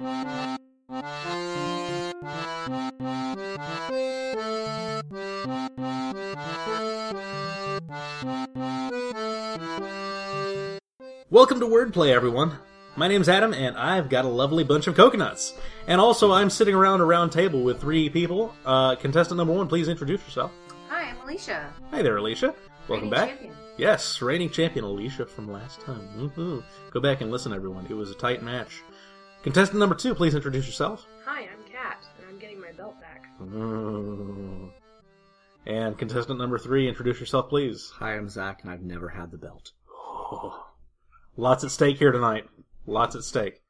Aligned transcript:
Welcome 0.00 0.20
to 11.60 11.66
Wordplay, 11.66 12.10
everyone. 12.10 12.58
My 12.94 13.08
name's 13.08 13.28
Adam, 13.28 13.52
and 13.52 13.76
I've 13.76 14.08
got 14.08 14.24
a 14.24 14.28
lovely 14.28 14.62
bunch 14.62 14.86
of 14.86 14.94
coconuts. 14.94 15.54
And 15.88 16.00
also, 16.00 16.30
I'm 16.32 16.50
sitting 16.50 16.74
around 16.74 17.00
a 17.00 17.04
round 17.04 17.32
table 17.32 17.62
with 17.62 17.80
three 17.80 18.08
people. 18.08 18.54
Uh, 18.64 18.94
contestant 18.94 19.38
number 19.38 19.52
one, 19.54 19.66
please 19.66 19.88
introduce 19.88 20.22
yourself. 20.24 20.52
Hi, 20.88 21.10
I'm 21.10 21.20
Alicia. 21.22 21.72
Hi 21.90 22.02
there, 22.02 22.18
Alicia. 22.18 22.54
Welcome 22.86 23.08
Reigning 23.08 23.10
back. 23.10 23.28
champion. 23.30 23.54
Yes, 23.76 24.22
reigning 24.22 24.50
champion 24.50 24.84
Alicia 24.84 25.26
from 25.26 25.50
last 25.50 25.80
time. 25.80 26.08
Woohoo. 26.16 26.62
Go 26.90 27.00
back 27.00 27.20
and 27.20 27.30
listen, 27.30 27.52
everyone. 27.52 27.86
It 27.88 27.94
was 27.94 28.10
a 28.10 28.14
tight 28.14 28.42
match. 28.42 28.82
Contestant 29.42 29.78
number 29.78 29.94
two, 29.94 30.14
please 30.14 30.34
introduce 30.34 30.66
yourself. 30.66 31.06
Hi, 31.24 31.42
I'm 31.42 31.72
Kat, 31.72 32.04
and 32.18 32.28
I'm 32.28 32.38
getting 32.38 32.60
my 32.60 32.72
belt 32.72 33.00
back. 33.00 33.24
Ooh. 33.40 34.70
And 35.64 35.96
contestant 35.96 36.38
number 36.38 36.58
three, 36.58 36.88
introduce 36.88 37.20
yourself, 37.20 37.48
please. 37.48 37.92
Hi, 37.96 38.16
I'm 38.16 38.28
Zach, 38.28 38.62
and 38.62 38.70
I've 38.70 38.82
never 38.82 39.10
had 39.10 39.30
the 39.30 39.38
belt. 39.38 39.72
Lots 41.36 41.62
at 41.62 41.70
stake 41.70 41.98
here 41.98 42.10
tonight. 42.10 42.46
Lots 42.86 43.14
at 43.14 43.22
stake. 43.22 43.62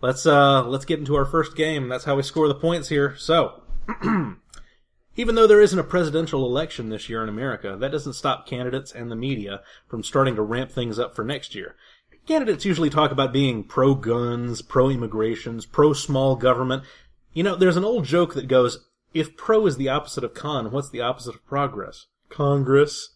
Let's 0.00 0.26
uh 0.26 0.64
let's 0.64 0.84
get 0.84 0.98
into 0.98 1.16
our 1.16 1.24
first 1.24 1.56
game. 1.56 1.88
That's 1.88 2.04
how 2.04 2.16
we 2.16 2.22
score 2.22 2.48
the 2.48 2.54
points 2.54 2.88
here. 2.88 3.14
So, 3.16 3.62
even 5.16 5.34
though 5.34 5.46
there 5.46 5.60
isn't 5.60 5.78
a 5.78 5.84
presidential 5.84 6.44
election 6.44 6.88
this 6.88 7.08
year 7.08 7.22
in 7.22 7.28
America, 7.28 7.76
that 7.78 7.92
doesn't 7.92 8.12
stop 8.14 8.46
candidates 8.46 8.92
and 8.92 9.10
the 9.10 9.16
media 9.16 9.62
from 9.88 10.02
starting 10.02 10.36
to 10.36 10.42
ramp 10.42 10.70
things 10.70 10.98
up 10.98 11.14
for 11.16 11.24
next 11.24 11.54
year. 11.54 11.76
Candidates 12.26 12.64
usually 12.64 12.88
talk 12.88 13.10
about 13.10 13.34
being 13.34 13.64
pro 13.64 13.94
guns, 13.94 14.62
pro 14.62 14.88
immigrations, 14.88 15.66
pro 15.66 15.92
small 15.92 16.36
government. 16.36 16.84
You 17.34 17.42
know, 17.42 17.54
there's 17.54 17.76
an 17.76 17.84
old 17.84 18.06
joke 18.06 18.32
that 18.34 18.48
goes, 18.48 18.86
if 19.12 19.36
pro 19.36 19.66
is 19.66 19.76
the 19.76 19.90
opposite 19.90 20.24
of 20.24 20.32
con, 20.32 20.70
what's 20.70 20.88
the 20.88 21.02
opposite 21.02 21.34
of 21.34 21.46
progress? 21.46 22.06
Congress. 22.30 23.10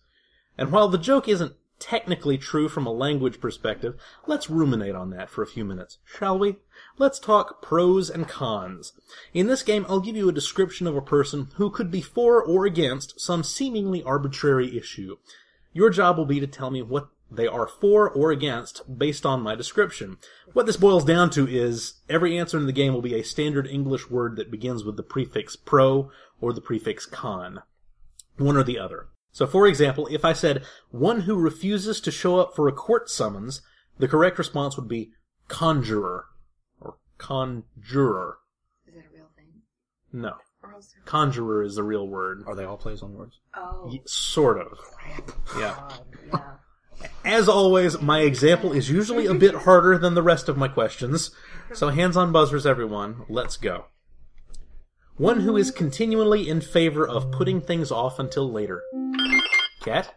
And 0.59 0.71
while 0.71 0.89
the 0.89 0.99
joke 0.99 1.27
isn't 1.27 1.55
technically 1.79 2.37
true 2.37 2.69
from 2.69 2.87
a 2.87 2.93
language 2.93 3.41
perspective, 3.41 3.95
let's 4.27 4.51
ruminate 4.51 4.95
on 4.95 5.09
that 5.11 5.31
for 5.31 5.43
a 5.43 5.47
few 5.47 5.65
minutes, 5.65 5.99
shall 6.05 6.39
we? 6.39 6.57
Let's 6.99 7.19
talk 7.19 7.63
pros 7.63 8.11
and 8.11 8.29
cons. 8.29 8.93
In 9.33 9.47
this 9.47 9.63
game, 9.63 9.87
I'll 9.89 10.01
give 10.01 10.17
you 10.17 10.29
a 10.29 10.33
description 10.33 10.87
of 10.87 10.97
a 10.97 11.01
person 11.01 11.49
who 11.55 11.71
could 11.71 11.91
be 11.91 12.03
for 12.03 12.43
or 12.43 12.67
against 12.67 13.21
some 13.21 13.43
seemingly 13.43 14.03
arbitrary 14.03 14.77
issue. 14.77 15.17
Your 15.73 15.91
job 15.91 16.19
will 16.19 16.27
be 16.27 16.41
to 16.41 16.47
tell 16.47 16.71
me 16.71 16.83
what 16.83 17.09
they 17.31 17.47
are 17.47 17.67
for 17.69 18.09
or 18.09 18.31
against 18.31 18.83
based 18.99 19.27
on 19.27 19.43
my 19.43 19.55
description. 19.55 20.17
What 20.53 20.67
this 20.67 20.77
boils 20.77 21.05
down 21.05 21.31
to 21.31 21.47
is 21.47 21.95
every 22.09 22.39
answer 22.39 22.57
in 22.59 22.67
the 22.67 22.73
game 22.73 22.95
will 22.95 23.03
be 23.03 23.15
a 23.15 23.23
standard 23.25 23.67
English 23.67 24.11
word 24.11 24.37
that 24.37 24.51
begins 24.51 24.85
with 24.85 24.97
the 24.97 25.03
prefix 25.03 25.55
pro 25.57 26.11
or 26.41 26.53
the 26.53 26.61
prefix 26.61 27.05
con. 27.07 27.63
One 28.39 28.57
or 28.57 28.63
the 28.63 28.79
other. 28.79 29.09
So, 29.33 29.47
for 29.47 29.67
example, 29.67 30.09
if 30.11 30.25
I 30.25 30.33
said 30.33 30.65
one 30.91 31.23
who 31.23 31.37
refuses 31.37 32.01
to 32.01 32.11
show 32.11 32.39
up 32.41 32.57
for 32.57 32.67
a 32.67 32.73
court 32.73 33.11
summons, 33.11 33.61
the 33.99 34.09
correct 34.09 34.39
response 34.39 34.77
would 34.77 34.89
be 34.89 35.11
conjurer 35.49 36.27
or 36.81 36.97
conjurer. 37.19 38.39
Is 38.87 38.95
that 38.95 39.05
a 39.05 39.15
real 39.15 39.29
thing? 39.37 39.47
No, 40.13 40.35
conjurer 41.05 41.63
is 41.63 41.75
the 41.75 41.83
real 41.83 42.09
word. 42.09 42.45
Are 42.47 42.55
they 42.55 42.65
all 42.65 42.77
plays 42.79 43.03
on 43.03 43.13
words? 43.15 43.39
Oh, 43.55 43.91
Y- 43.93 44.01
Sort 44.07 44.59
of. 44.61 44.79
Yeah. 45.59 45.89
yeah. 46.27 46.41
As 47.25 47.49
always, 47.49 48.01
my 48.01 48.21
example 48.21 48.73
is 48.73 48.91
usually 48.91 49.27
a 49.27 49.35
bit 49.35 49.55
harder 49.55 49.99
than 49.99 50.15
the 50.15 50.23
rest 50.23 50.49
of 50.49 50.57
my 50.57 50.69
questions. 50.69 51.31
So 51.75 51.91
hands 51.91 52.17
on 52.17 52.33
buzzers, 52.33 52.67
everyone. 52.67 53.25
Let's 53.29 53.57
go. 53.57 53.87
One 55.17 55.41
who 55.41 55.57
is 55.57 55.71
continually 55.71 56.49
in 56.49 56.61
favor 56.61 57.07
of 57.07 57.31
putting 57.31 57.61
things 57.61 57.91
off 57.91 58.19
until 58.19 58.51
later. 58.51 58.83
Kat? 59.83 60.15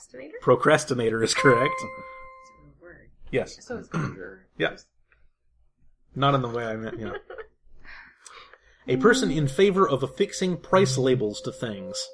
procrastinator? 0.00 0.38
Procrastinator 0.40 1.22
is 1.22 1.34
correct. 1.34 1.74
It's 1.82 2.50
a 2.50 2.82
word. 2.82 3.10
Yes. 3.30 3.64
So 3.64 3.78
it's 3.78 3.88
conjurer. 3.88 4.46
Yeah. 4.58 4.76
Not 6.14 6.34
in 6.34 6.42
the 6.42 6.48
way 6.48 6.64
I 6.64 6.76
meant, 6.76 6.98
you 6.98 7.06
know. 7.06 7.16
A 8.88 8.96
person 8.96 9.30
in 9.30 9.46
favor 9.46 9.88
of 9.88 10.02
affixing 10.02 10.56
price 10.56 10.98
labels 10.98 11.40
to 11.42 11.52
things. 11.52 12.08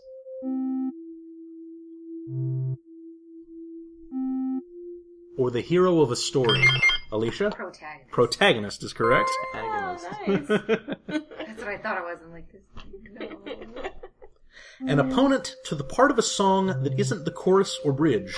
Or 5.38 5.50
the 5.50 5.60
hero 5.60 6.00
of 6.00 6.10
a 6.10 6.16
story. 6.16 6.64
Alicia? 7.12 7.50
Protagonist. 7.50 8.10
Protagonist 8.10 8.82
is 8.82 8.92
correct. 8.92 9.30
Oh, 9.54 9.97
That's 10.26 10.48
what 10.48 11.69
I 11.69 11.78
thought 11.78 11.98
it 11.98 12.04
was. 12.04 12.19
I'm 12.24 12.32
like, 12.32 12.50
this. 12.50 12.62
No. 14.80 14.91
An 14.92 14.98
opponent 14.98 15.56
to 15.66 15.75
the 15.75 15.84
part 15.84 16.10
of 16.10 16.19
a 16.19 16.22
song 16.22 16.66
that 16.82 16.98
isn't 16.98 17.25
the 17.25 17.30
chorus 17.30 17.78
or 17.84 17.92
bridge. 17.92 18.34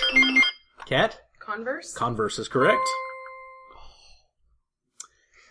Kat? 0.87 1.21
Converse? 1.41 1.95
Converse 1.95 2.39
is 2.39 2.49
correct. 2.49 2.87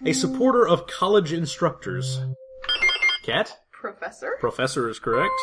A 0.06 0.13
supporter 0.13 0.68
of 0.68 0.88
college 0.88 1.34
instructors. 1.34 2.22
Kat? 3.24 3.57
Professor? 3.72 4.38
Professor 4.40 4.88
is 4.88 5.00
correct. 5.00 5.34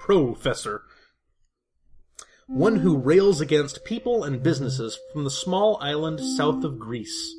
Professor. 0.00 0.82
One 2.48 2.76
who 2.76 2.96
rails 2.96 3.40
against 3.40 3.84
people 3.84 4.22
and 4.22 4.42
businesses 4.42 4.98
from 5.12 5.24
the 5.24 5.30
small 5.30 5.78
island 5.80 6.20
south 6.20 6.62
of 6.64 6.78
Greece. 6.78 7.34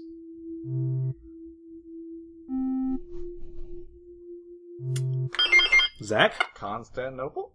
Zach? 6.03 6.53
Constantinople? 6.55 7.53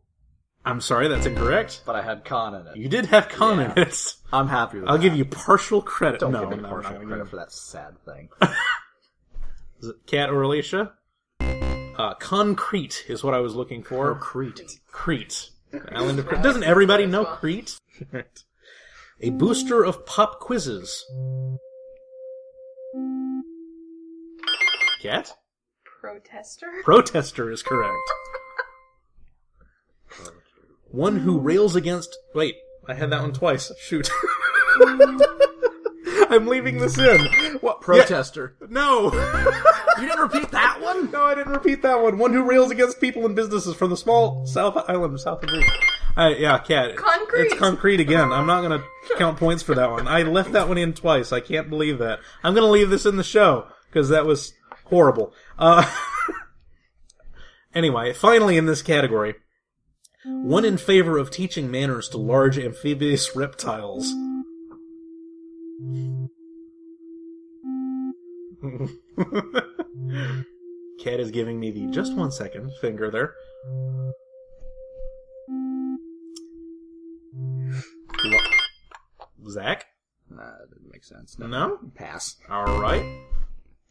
I'm 0.64 0.80
sorry, 0.80 1.08
that's 1.08 1.26
incorrect. 1.26 1.82
But 1.84 1.96
I 1.96 2.02
had 2.02 2.24
con 2.24 2.54
in 2.54 2.66
it. 2.68 2.76
You 2.76 2.88
did 2.88 3.06
have 3.06 3.28
con 3.28 3.58
Yeah. 3.58 3.72
in 3.76 3.78
it. 3.82 4.14
I'm 4.32 4.48
happy 4.48 4.78
with 4.78 4.88
I'll 4.88 4.96
that. 4.96 5.02
give 5.02 5.16
you 5.16 5.24
partial 5.24 5.82
credit. 5.82 6.20
Don't 6.20 6.32
no, 6.32 6.40
give 6.48 6.50
me 6.58 6.62
no, 6.62 6.68
partial 6.68 6.92
no, 6.94 7.00
no. 7.00 7.06
credit 7.06 7.28
for 7.28 7.36
that 7.36 7.52
sad 7.52 7.96
thing. 8.04 8.28
Is 9.80 9.88
it 9.88 9.96
Kat 10.06 10.30
or 10.30 10.42
Alicia? 10.42 10.92
Uh, 11.40 12.14
concrete 12.14 13.04
is 13.08 13.22
what 13.22 13.34
I 13.34 13.40
was 13.40 13.54
looking 13.54 13.82
for. 13.82 14.14
Crete. 14.14 14.78
Crete. 14.90 15.50
Island 15.92 16.18
of 16.18 16.26
Crete. 16.26 16.42
Doesn't 16.42 16.64
everybody 16.64 17.06
know 17.06 17.24
Crete? 17.24 17.78
A 19.20 19.30
booster 19.30 19.84
of 19.84 20.04
pop 20.04 20.40
quizzes. 20.40 21.04
Kat? 25.00 25.32
Protester? 25.84 26.66
Protester 26.84 27.50
is 27.50 27.62
correct. 27.62 27.92
One 30.90 31.18
who 31.18 31.38
rails 31.38 31.76
against. 31.76 32.18
Wait, 32.34 32.56
I 32.88 32.94
had 32.94 33.10
that 33.10 33.22
one 33.22 33.32
twice. 33.32 33.72
Shoot. 33.80 34.10
I'm 36.32 36.46
leaving 36.46 36.78
this 36.78 36.98
in. 36.98 37.58
What? 37.60 37.80
Protester. 37.80 38.56
Yeah, 38.60 38.66
no. 38.70 39.10
You 39.98 40.08
didn't 40.08 40.22
repeat 40.22 40.50
that 40.52 40.80
one? 40.80 41.10
No, 41.10 41.24
I 41.24 41.34
didn't 41.34 41.52
repeat 41.52 41.82
that 41.82 42.00
one. 42.02 42.18
One 42.18 42.32
who 42.32 42.42
rails 42.42 42.70
against 42.70 43.00
people 43.00 43.26
and 43.26 43.36
businesses 43.36 43.76
from 43.76 43.90
the 43.90 43.96
small 43.96 44.46
South 44.46 44.76
Island, 44.88 45.20
South 45.20 45.42
of 45.42 45.50
Greece. 45.50 45.70
Uh, 46.16 46.34
yeah, 46.36 46.58
cat. 46.58 46.96
Concrete. 46.96 47.42
It's 47.42 47.54
concrete 47.54 48.00
again. 48.00 48.32
I'm 48.32 48.46
not 48.46 48.62
gonna 48.62 48.82
count 49.16 49.38
points 49.38 49.62
for 49.62 49.74
that 49.74 49.90
one. 49.90 50.08
I 50.08 50.22
left 50.22 50.52
that 50.52 50.66
one 50.66 50.78
in 50.78 50.92
twice. 50.94 51.30
I 51.30 51.40
can't 51.40 51.70
believe 51.70 51.98
that. 51.98 52.20
I'm 52.42 52.54
gonna 52.54 52.66
leave 52.66 52.90
this 52.90 53.06
in 53.06 53.16
the 53.16 53.22
show 53.22 53.66
because 53.88 54.08
that 54.08 54.26
was 54.26 54.54
horrible. 54.86 55.32
Uh, 55.58 55.88
anyway, 57.74 58.12
finally 58.12 58.56
in 58.56 58.66
this 58.66 58.82
category, 58.82 59.34
one 60.24 60.64
in 60.64 60.78
favor 60.78 61.18
of 61.18 61.30
teaching 61.30 61.70
manners 61.70 62.08
to 62.08 62.18
large 62.18 62.58
amphibious 62.58 63.36
reptiles. 63.36 64.12
Kat 71.00 71.20
is 71.20 71.30
giving 71.30 71.58
me 71.58 71.70
the 71.70 71.86
just 71.90 72.14
one 72.14 72.30
second 72.30 72.70
finger 72.80 73.10
there. 73.10 73.34
Lo- 78.24 78.38
Zach? 79.48 79.86
Nah, 80.30 80.42
that 80.42 80.70
didn't 80.70 80.90
make 80.92 81.04
sense. 81.04 81.38
No? 81.38 81.78
Pass. 81.94 82.36
Alright. 82.50 83.04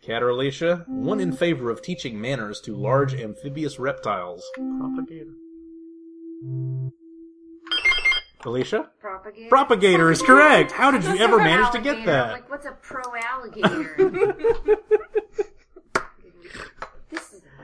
Kat 0.01 0.23
or 0.23 0.29
Alicia? 0.29 0.85
One 0.87 1.19
in 1.19 1.31
favor 1.33 1.69
of 1.69 1.81
teaching 1.81 2.19
manners 2.19 2.59
to 2.61 2.75
large 2.75 3.13
amphibious 3.13 3.77
reptiles. 3.77 4.43
Propagator. 4.57 5.33
Alicia? 8.43 8.89
Propagator. 8.99 9.49
Propagator 9.49 10.11
is 10.11 10.21
correct! 10.23 10.71
How 10.71 10.89
did 10.89 11.03
you 11.03 11.17
ever 11.17 11.37
manage 11.37 11.71
to 11.73 11.81
get 11.81 11.97
alligator. 11.97 12.11
that? 12.11 12.31
Like, 12.31 12.49
what's 12.49 12.65
a 12.65 12.71
pro 12.81 13.03
alligator? 13.15 13.95
this 17.11 17.33
is 17.33 17.43
a 17.43 17.63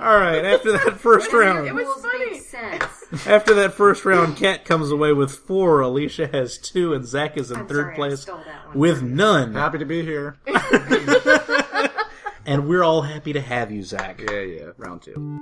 messed 0.00 0.08
up 0.08 0.12
game. 0.12 0.42
Alright, 0.42 0.44
after 0.44 0.72
that 0.72 1.00
first 1.00 1.32
round. 1.32 1.66
It 1.68 1.74
was 1.74 2.02
funny. 2.02 2.38
sense. 2.38 3.26
After 3.26 3.54
that 3.54 3.74
first 3.74 4.04
round, 4.04 4.36
Kat 4.36 4.64
comes 4.64 4.90
away 4.90 5.12
with 5.12 5.32
four, 5.32 5.80
Alicia 5.80 6.28
has 6.28 6.58
two, 6.58 6.94
and 6.94 7.04
Zach 7.06 7.36
is 7.36 7.50
in 7.50 7.58
I'm 7.58 7.66
third 7.66 7.82
sorry, 7.84 7.92
I 7.92 7.96
place 7.96 8.20
stole 8.20 8.38
that 8.46 8.68
one. 8.68 8.78
with 8.78 9.02
none. 9.02 9.54
Happy 9.54 9.78
to 9.78 9.84
be 9.84 10.02
here. 10.02 10.36
And 12.46 12.66
we're 12.66 12.82
all 12.82 13.02
happy 13.02 13.32
to 13.34 13.40
have 13.40 13.70
you, 13.70 13.82
Zach. 13.84 14.18
Yeah, 14.20 14.40
yeah. 14.40 14.70
Round 14.78 15.02
two. 15.02 15.38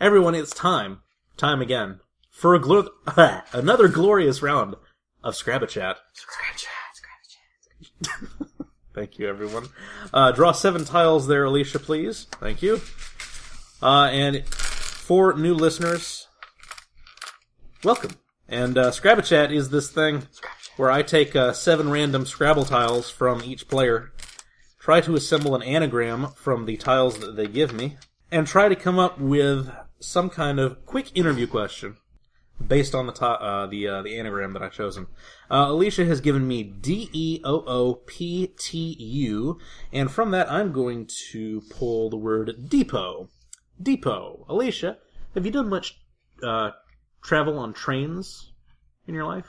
Everyone, 0.00 0.34
it's 0.34 0.52
time, 0.52 1.00
time 1.36 1.60
again, 1.62 2.00
for 2.30 2.54
a 2.54 2.60
glo- 2.60 2.90
another 3.52 3.88
glorious 3.88 4.42
round 4.42 4.76
of 5.24 5.34
Scrabble 5.34 5.66
Chat. 5.66 5.96
Scrabble 6.12 6.58
Chat. 6.58 6.70
Scrabble 8.04 8.28
Chat. 8.28 8.30
Thank 8.94 9.18
you, 9.18 9.28
everyone. 9.28 9.66
Uh, 10.12 10.30
draw 10.30 10.52
seven 10.52 10.84
tiles 10.84 11.26
there, 11.26 11.44
Alicia, 11.44 11.80
please. 11.80 12.28
Thank 12.32 12.62
you. 12.62 12.80
Uh, 13.82 14.08
and 14.12 14.46
for 14.46 15.34
new 15.34 15.52
listeners, 15.52 16.28
welcome. 17.82 18.12
And 18.48 18.78
uh, 18.78 18.92
Scrabble 18.92 19.22
Chat 19.22 19.50
is 19.50 19.70
this 19.70 19.90
thing 19.90 20.28
where 20.76 20.92
I 20.92 21.02
take 21.02 21.34
uh, 21.34 21.52
seven 21.52 21.90
random 21.90 22.24
Scrabble 22.24 22.64
tiles 22.64 23.10
from 23.10 23.42
each 23.42 23.66
player, 23.66 24.12
try 24.78 25.00
to 25.00 25.16
assemble 25.16 25.56
an 25.56 25.62
anagram 25.62 26.28
from 26.36 26.64
the 26.64 26.76
tiles 26.76 27.18
that 27.18 27.34
they 27.34 27.48
give 27.48 27.72
me, 27.72 27.96
and 28.30 28.46
try 28.46 28.68
to 28.68 28.76
come 28.76 29.00
up 29.00 29.18
with 29.18 29.70
some 29.98 30.30
kind 30.30 30.60
of 30.60 30.86
quick 30.86 31.10
interview 31.16 31.48
question 31.48 31.96
based 32.66 32.94
on 32.94 33.06
the 33.06 33.12
to- 33.12 33.26
uh, 33.26 33.66
the 33.66 33.88
uh, 33.88 34.02
the 34.02 34.18
anagram 34.18 34.52
that 34.52 34.62
I've 34.62 34.72
chosen. 34.72 35.06
Uh, 35.50 35.66
Alicia 35.68 36.04
has 36.06 36.20
given 36.20 36.46
me 36.46 36.62
D 36.62 37.08
E 37.12 37.40
O 37.44 37.64
O 37.66 37.94
P 37.94 38.48
T 38.58 38.96
U, 38.98 39.58
and 39.92 40.10
from 40.10 40.30
that 40.32 40.50
I'm 40.50 40.72
going 40.72 41.08
to 41.30 41.62
pull 41.70 42.10
the 42.10 42.16
word 42.16 42.68
depot. 42.68 43.28
Depot. 43.80 44.46
Alicia, 44.48 44.98
have 45.34 45.44
you 45.44 45.52
done 45.52 45.68
much 45.68 46.00
uh, 46.42 46.70
travel 47.22 47.58
on 47.58 47.72
trains 47.72 48.52
in 49.06 49.14
your 49.14 49.24
life? 49.24 49.48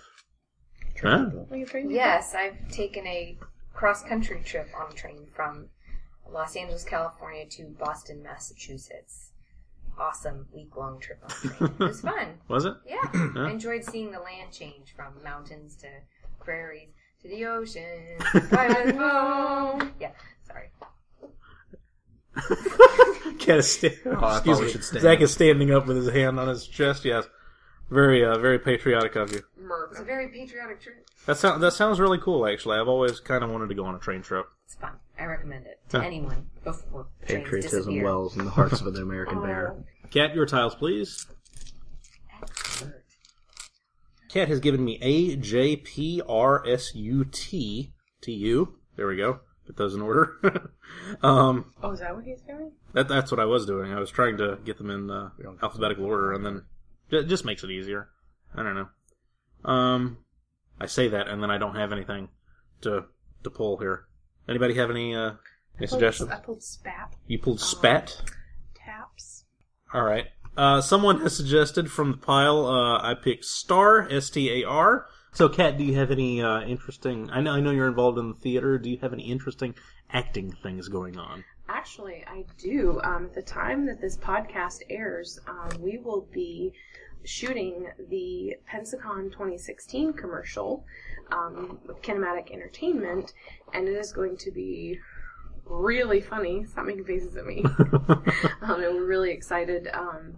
Huh? 1.02 1.26
What 1.26 1.52
are 1.52 1.58
you 1.58 1.66
trying 1.66 1.90
to 1.90 1.94
Yes, 1.94 2.34
I've 2.34 2.70
taken 2.70 3.06
a 3.06 3.38
cross 3.74 4.04
country 4.04 4.42
trip 4.46 4.70
on 4.80 4.92
a 4.92 4.96
train 4.96 5.28
from 5.36 5.68
Los 6.30 6.56
Angeles, 6.56 6.84
California 6.84 7.46
to 7.52 7.66
Boston, 7.78 8.24
Massachusetts. 8.24 9.32
Awesome 9.98 10.46
week 10.54 10.76
long 10.76 11.00
trip 11.00 11.20
on 11.24 11.30
a 11.44 11.48
train. 11.58 11.72
It 11.80 11.84
was 11.84 12.02
fun. 12.02 12.28
Was 12.48 12.66
it? 12.66 12.74
Yeah. 12.88 12.98
I 13.38 13.50
enjoyed 13.52 13.84
seeing 13.84 14.12
the 14.12 14.20
land 14.20 14.52
change 14.52 14.94
from 14.96 15.14
mountains 15.24 15.76
to 15.78 15.88
prairies 16.40 16.90
to 17.22 17.28
the 17.30 17.46
ocean. 17.46 17.84
The. 18.34 19.90
Yeah, 20.00 20.12
sorry. 20.46 20.70
Kat 23.40 23.60
is 23.60 23.72
sta- 23.72 23.96
Oh, 24.06 24.36
excuse 24.38 24.62
me. 24.62 24.82
stand 24.82 25.02
Zach 25.04 25.18
up. 25.18 25.22
is 25.24 25.34
standing 25.34 25.72
up 25.72 25.86
with 25.88 25.98
his 25.98 26.10
hand 26.10 26.40
on 26.40 26.48
his 26.50 26.68
chest. 26.68 27.06
Yes, 27.06 27.26
very, 27.90 28.26
uh, 28.26 28.38
very 28.38 28.60
patriotic 28.60 29.16
of 29.16 29.32
you. 29.32 29.38
It 29.38 29.44
was 29.62 30.00
a 30.00 30.04
very 30.04 30.28
patriotic 30.28 30.82
trip. 30.82 31.08
That 31.26 31.38
sounds 31.38 31.62
that 31.62 31.72
sounds 31.74 32.00
really 32.00 32.18
cool. 32.20 32.46
Actually, 32.48 32.78
I've 32.80 32.88
always 32.90 33.20
kind 33.22 33.44
of 33.44 33.50
wanted 33.50 33.70
to 33.70 33.76
go 33.76 33.86
on 33.86 33.96
a 33.96 34.00
train 34.00 34.22
trip. 34.22 34.46
It's 34.66 34.76
fun. 34.76 34.92
I 35.20 35.26
recommend 35.26 35.66
it 35.66 35.80
to 35.90 36.00
Huh. 36.00 36.06
anyone 36.06 36.48
before 36.64 37.08
Patriotism 37.22 38.02
wells 38.02 38.38
in 38.38 38.46
the 38.46 38.52
hearts 38.52 38.82
of 38.82 38.88
an 38.88 39.02
American 39.02 39.42
bear. 39.44 39.76
Kat, 40.12 40.36
your 40.36 40.46
tiles, 40.46 40.76
please. 40.76 41.28
Kat 44.30 44.48
has 44.50 44.60
given 44.60 44.84
me 44.84 44.98
A 45.02 45.36
J 45.38 45.78
P 45.78 46.22
R 46.28 46.66
S 46.68 46.94
U 46.96 47.24
T 47.26 47.94
T 48.22 48.32
U. 48.34 48.76
There 48.98 49.08
we 49.08 49.16
go. 49.16 49.40
Get 49.66 49.78
those 49.78 49.96
in 49.96 50.02
order. 50.02 50.72
um, 51.24 51.74
Oh, 51.82 51.92
is 51.92 52.00
that 52.00 52.16
what 52.16 52.26
he's 52.26 52.42
doing? 52.42 52.72
that 52.94 53.08
that's 53.08 53.32
what 53.32 53.40
I 53.40 53.46
was 53.46 53.66
doing. 53.66 53.94
I 53.94 54.00
was 54.00 54.12
trying 54.12 54.38
to 54.38 54.58
get 54.64 54.78
them 54.78 54.90
in 54.90 55.10
uh, 55.10 55.30
alphabetical 55.64 56.06
order, 56.06 56.34
and 56.34 56.46
then 56.46 56.64
it 57.10 57.24
just 57.28 57.46
makes 57.46 57.64
it 57.64 57.72
easier. 57.72 58.10
I 58.54 58.64
don't 58.64 58.76
know. 58.76 59.70
Um, 59.70 60.18
I 60.80 60.86
say 60.86 61.08
that, 61.08 61.28
and 61.28 61.42
then 61.42 61.50
I 61.50 61.58
don't 61.58 61.76
have 61.76 61.92
anything 61.92 62.30
to 62.82 63.06
to 63.44 63.50
pull 63.50 63.78
here. 63.78 64.06
Anybody 64.48 64.76
have 64.76 64.90
any 64.90 65.16
uh, 65.16 65.34
any 65.78 65.88
suggestions? 65.88 66.30
I 66.30 66.38
pulled 66.38 66.64
spat 66.64 67.16
You 67.28 67.40
pulled 67.40 67.60
spat. 67.60 68.22
taps. 68.76 69.46
All 69.94 70.04
right. 70.04 70.28
Uh, 70.58 70.80
someone 70.82 71.20
has 71.22 71.36
suggested 71.36 71.92
from 71.92 72.12
the 72.12 72.18
pile. 72.18 72.66
Uh, 72.66 73.02
I 73.02 73.14
picked 73.14 73.46
star 73.46 74.08
S 74.10 74.30
T 74.30 74.62
A 74.64 74.68
R. 74.68 75.08
So, 75.34 75.50
Kat, 75.50 75.78
do 75.78 75.84
you 75.84 75.96
have 75.96 76.12
any 76.12 76.42
uh, 76.42 76.62
interesting? 76.62 77.30
I 77.30 77.42
know, 77.42 77.52
I 77.52 77.60
know 77.60 77.72
you're 77.72 77.90
involved 77.90 78.18
in 78.18 78.30
the 78.30 78.36
theater. 78.36 78.78
Do 78.78 78.90
you 78.90 78.98
have 79.00 79.12
any 79.12 79.24
interesting 79.30 79.76
acting 80.14 80.56
things 80.64 80.88
going 80.88 81.18
on? 81.18 81.44
Actually, 81.68 82.24
I 82.26 82.46
do. 82.58 83.02
Um, 83.04 83.26
at 83.26 83.34
the 83.36 83.42
time 83.42 83.86
that 83.88 84.00
this 84.00 84.16
podcast 84.16 84.80
airs, 84.90 85.40
um, 85.48 85.82
we 85.82 85.98
will 85.98 86.28
be 86.32 86.72
shooting 87.26 87.88
the 88.10 88.56
Pensacon 88.72 89.32
2016 89.32 90.14
commercial 90.14 90.86
um, 91.32 91.80
with 91.86 92.02
Kinematic 92.02 92.52
Entertainment, 92.52 93.34
and 93.74 93.88
it 93.88 93.94
is 93.94 94.12
going 94.12 94.38
to 94.38 94.52
be 94.52 95.00
really 95.66 96.22
funny. 96.22 96.66
Stop 96.66 96.86
making 96.86 97.06
faces 97.06 97.36
at 97.36 97.46
me. 97.46 97.64
um, 98.08 98.24
and 98.62 98.96
we're 98.96 99.06
really 99.06 99.32
excited 99.32 99.88
um, 99.94 100.36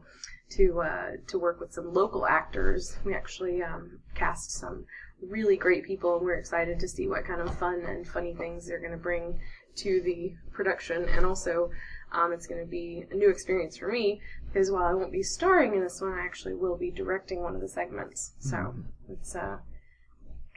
to 0.51 0.81
uh, 0.81 1.11
to 1.27 1.37
work 1.37 1.59
with 1.59 1.73
some 1.73 1.93
local 1.93 2.25
actors. 2.25 2.97
We 3.03 3.13
actually 3.13 3.61
um, 3.61 3.99
cast 4.15 4.51
some 4.51 4.85
really 5.21 5.57
great 5.57 5.83
people, 5.83 6.17
and 6.17 6.25
we're 6.25 6.35
excited 6.35 6.79
to 6.79 6.87
see 6.87 7.07
what 7.07 7.25
kind 7.25 7.41
of 7.41 7.57
fun 7.57 7.81
and 7.85 8.07
funny 8.07 8.33
things 8.33 8.65
they're 8.65 8.79
going 8.79 8.91
to 8.91 8.97
bring 8.97 9.39
to 9.77 10.01
the 10.01 10.33
production. 10.51 11.05
And 11.09 11.25
also, 11.25 11.69
um, 12.11 12.31
it's 12.31 12.47
going 12.47 12.61
to 12.61 12.69
be 12.69 13.05
a 13.11 13.15
new 13.15 13.29
experience 13.29 13.77
for 13.77 13.91
me 13.91 14.21
because 14.47 14.71
while 14.71 14.85
I 14.85 14.93
won't 14.93 15.11
be 15.11 15.23
starring 15.23 15.73
in 15.73 15.81
this 15.81 16.01
one, 16.01 16.13
I 16.13 16.25
actually 16.25 16.55
will 16.55 16.77
be 16.77 16.91
directing 16.91 17.41
one 17.41 17.55
of 17.55 17.61
the 17.61 17.67
segments. 17.67 18.33
So 18.39 18.75
it's 19.09 19.35
uh, 19.35 19.57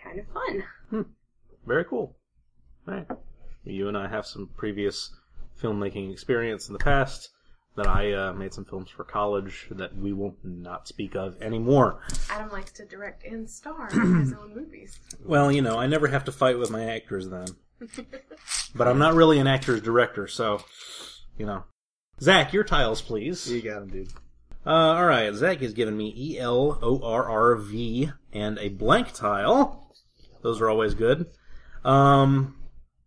kind 0.02 0.20
of 0.20 0.26
fun. 0.28 1.06
Very 1.66 1.84
cool. 1.84 2.16
All 2.88 2.94
right. 2.94 3.06
You 3.64 3.88
and 3.88 3.96
I 3.96 4.08
have 4.08 4.26
some 4.26 4.48
previous 4.56 5.12
filmmaking 5.60 6.12
experience 6.12 6.68
in 6.68 6.72
the 6.72 6.78
past. 6.78 7.30
That 7.76 7.86
I 7.86 8.12
uh, 8.12 8.32
made 8.32 8.52
some 8.52 8.64
films 8.64 8.90
for 8.90 9.04
college 9.04 9.68
that 9.70 9.96
we 9.96 10.12
will 10.12 10.34
not 10.42 10.70
not 10.80 10.88
speak 10.88 11.14
of 11.14 11.40
anymore. 11.42 12.00
Adam 12.30 12.50
likes 12.50 12.72
to 12.72 12.84
direct 12.84 13.24
and 13.24 13.48
star 13.48 13.88
in 13.92 14.20
his 14.20 14.32
own 14.32 14.54
movies. 14.54 14.98
Well, 15.24 15.52
you 15.52 15.62
know, 15.62 15.78
I 15.78 15.86
never 15.86 16.08
have 16.08 16.24
to 16.24 16.32
fight 16.32 16.58
with 16.58 16.70
my 16.70 16.84
actors 16.84 17.28
then. 17.28 17.46
but 18.74 18.88
I'm 18.88 18.98
not 18.98 19.14
really 19.14 19.38
an 19.38 19.46
actor's 19.46 19.82
director, 19.82 20.26
so 20.26 20.62
you 21.40 21.46
know. 21.46 21.64
Zach, 22.20 22.52
your 22.52 22.64
tiles, 22.64 23.00
please. 23.00 23.50
You 23.50 23.62
got 23.62 23.82
him, 23.82 23.88
dude. 23.88 24.12
Uh, 24.66 24.70
all 24.70 25.06
right, 25.06 25.32
Zach 25.34 25.60
has 25.60 25.72
given 25.72 25.96
me 25.96 26.12
E 26.14 26.38
L 26.38 26.78
O 26.82 27.00
R 27.02 27.28
R 27.30 27.56
V 27.56 28.10
and 28.32 28.58
a 28.58 28.68
blank 28.68 29.14
tile. 29.14 29.94
Those 30.42 30.60
are 30.60 30.68
always 30.68 30.92
good. 30.94 31.26
Um, 31.82 32.56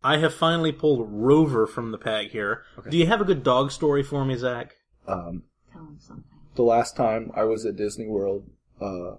I 0.04 0.18
have 0.18 0.34
finally 0.34 0.72
pulled 0.72 1.08
Rover 1.10 1.68
from 1.68 1.92
the 1.92 1.98
pack 2.00 2.28
here. 2.28 2.64
Do 2.90 2.98
you 2.98 3.06
have 3.06 3.22
a 3.22 3.26
good 3.26 3.44
dog 3.44 3.72
story 3.72 4.02
for 4.02 4.26
me, 4.26 4.36
Zach? 4.36 4.74
Um, 5.08 5.44
Tell 5.72 5.84
him 5.84 5.98
something. 6.00 6.24
the 6.56 6.64
last 6.64 6.96
time 6.98 7.32
I 7.36 7.44
was 7.44 7.66
at 7.68 7.76
Disney 7.76 8.08
World, 8.08 8.50
uh, 8.82 9.18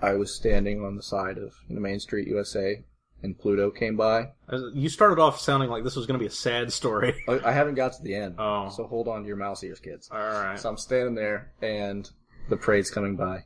I 0.00 0.14
was 0.14 0.34
standing 0.34 0.84
on 0.84 0.96
the 0.96 1.02
side 1.02 1.38
of 1.38 1.54
you 1.68 1.76
know, 1.76 1.80
Main 1.80 2.00
Street, 2.00 2.26
USA, 2.26 2.84
and 3.22 3.38
Pluto 3.38 3.70
came 3.70 3.96
by. 3.96 4.30
Uh, 4.48 4.70
You 4.74 4.88
started 4.88 5.18
off 5.20 5.38
sounding 5.40 5.70
like 5.70 5.84
this 5.84 5.96
was 5.96 6.06
going 6.06 6.18
to 6.18 6.22
be 6.22 6.26
a 6.26 6.30
sad 6.30 6.72
story. 6.72 7.14
I, 7.28 7.40
I 7.46 7.52
haven't 7.52 7.74
got 7.76 7.92
to 7.94 8.02
the 8.02 8.14
end, 8.14 8.36
Oh. 8.38 8.68
so 8.70 8.84
hold 8.86 9.08
on 9.08 9.22
to 9.22 9.26
your 9.28 9.36
mouse 9.36 9.62
ears, 9.62 9.80
kids. 9.80 10.08
All 10.10 10.18
right. 10.18 10.58
So 10.58 10.68
I'm 10.68 10.76
standing 10.76 11.14
there, 11.14 11.52
and 11.62 12.08
the 12.48 12.56
parade's 12.56 12.90
coming 12.90 13.16
by, 13.16 13.44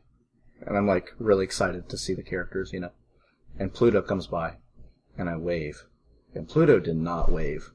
and 0.67 0.77
I'm 0.77 0.87
like 0.87 1.13
really 1.19 1.45
excited 1.45 1.89
to 1.91 1.99
see 1.99 2.15
the 2.15 2.23
characters, 2.23 2.73
you 2.73 2.81
know. 2.81 2.91
And 3.59 3.73
Pluto 3.73 4.03
comes 4.03 4.27
by, 4.27 4.55
and 5.19 5.29
I 5.29 5.37
wave, 5.37 5.83
and 6.35 6.49
Pluto 6.49 6.79
did 6.81 6.97
not 6.97 7.31
wave. 7.33 7.71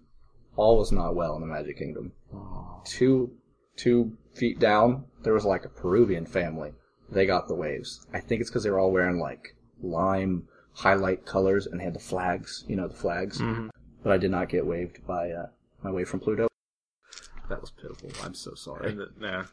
All 0.55 0.77
was 0.77 0.91
not 0.91 1.15
well 1.15 1.36
in 1.36 1.41
the 1.41 1.48
Magic 1.48 1.77
Kingdom. 1.77 2.12
Two, 2.86 3.31
two 3.77 4.17
feet 4.34 4.60
down, 4.60 5.05
there 5.24 5.34
was 5.34 5.46
like 5.46 5.65
a 5.65 5.70
Peruvian 5.70 6.25
family. 6.25 6.72
They 7.10 7.25
got 7.25 7.48
the 7.48 7.55
waves. 7.55 8.05
I 8.13 8.20
think 8.20 8.41
it's 8.41 8.50
because 8.50 8.63
they 8.63 8.70
were 8.70 8.79
all 8.79 8.91
wearing 8.91 9.20
like 9.20 9.55
lime 9.81 10.48
highlight 10.74 11.25
colors 11.25 11.68
and 11.68 11.82
had 11.82 11.94
the 11.94 12.00
flags, 12.00 12.63
you 12.68 12.75
know, 12.75 12.88
the 12.88 12.96
flags. 12.96 13.42
But 14.04 14.12
I 14.12 14.18
did 14.18 14.32
not 14.32 14.50
get 14.50 14.66
waved 14.66 15.06
by 15.06 15.32
uh, 15.32 15.48
my 15.84 15.92
wave 15.92 16.10
from 16.10 16.20
Pluto. 16.22 16.48
That 17.50 17.60
was 17.60 17.72
pitiful. 17.72 18.10
I'm 18.24 18.34
so 18.34 18.54
sorry. 18.56 18.92
And, 18.92 19.01
uh, 19.01 19.06
yeah, 19.20 19.44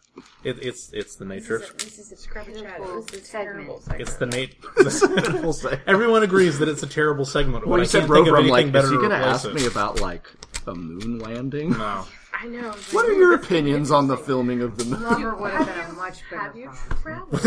it, 0.44 0.58
it's 0.62 0.92
it's 0.92 1.16
the 1.16 1.24
nature. 1.24 1.58
This 1.58 1.68
is 1.68 1.70
of 1.70 1.74
a, 1.74 1.84
this 1.84 1.98
is 1.98 2.12
a 2.12 2.16
Scrabble 2.16 2.52
chat. 2.54 2.62
It 2.62 2.78
pitiful 2.78 3.02
the 3.02 3.18
segment. 3.18 3.26
terrible 3.26 3.80
segment. 3.80 4.00
It's 4.00 4.14
the 4.14 4.26
nat. 4.26 5.42
We'll. 5.42 5.80
Everyone 5.88 6.22
agrees 6.22 6.58
that 6.60 6.68
it's 6.68 6.84
a 6.84 6.86
terrible 6.86 7.24
segment. 7.24 7.66
When 7.66 7.70
but 7.72 7.76
you 7.78 7.82
I 7.82 7.86
said 7.86 8.00
think 8.02 8.10
Rover, 8.12 8.30
of 8.30 8.34
I'm 8.36 8.50
anything 8.50 8.66
like, 8.66 8.72
better 8.72 8.86
is 8.86 8.90
he 8.92 8.96
going 8.98 9.10
to 9.10 9.16
ask 9.16 9.46
it. 9.46 9.54
me 9.54 9.66
about 9.66 10.00
like 10.00 10.30
a 10.68 10.74
moon 10.76 11.18
landing? 11.18 11.70
No. 11.70 12.04
I 12.40 12.46
know. 12.46 12.70
What 12.92 13.08
are 13.08 13.14
your 13.14 13.34
opinions 13.34 13.90
on 13.90 14.06
the 14.06 14.16
filming 14.16 14.62
of 14.62 14.78
the 14.78 14.84
moon? 14.84 15.02
Lover 15.02 15.34
would 15.34 15.50
have 15.54 15.66
been 15.66 15.86
a 15.86 15.92
much 15.94 16.20
better 16.30 16.42
Have 16.44 16.56
you 16.56 16.70
traveled? 17.02 17.40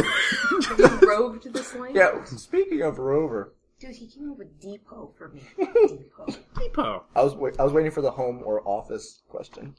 have 0.66 0.80
you 0.80 1.00
roved 1.08 1.54
this 1.54 1.74
land? 1.75 1.96
Yeah, 1.96 2.22
speaking 2.25 2.82
of 2.82 3.00
Rover, 3.00 3.54
Dude, 3.81 3.95
he 3.95 4.05
came 4.07 4.31
up 4.31 4.38
with 4.38 4.59
depot 4.61 5.11
for 5.17 5.29
me. 5.29 5.41
Depot. 5.57 6.27
Depot. 6.59 7.03
I 7.15 7.23
was 7.23 7.33
wait, 7.35 7.59
I 7.59 7.63
was 7.63 7.73
waiting 7.73 7.89
for 7.91 8.01
the 8.01 8.11
home 8.11 8.41
or 8.45 8.61
office 8.67 9.23
question. 9.27 9.73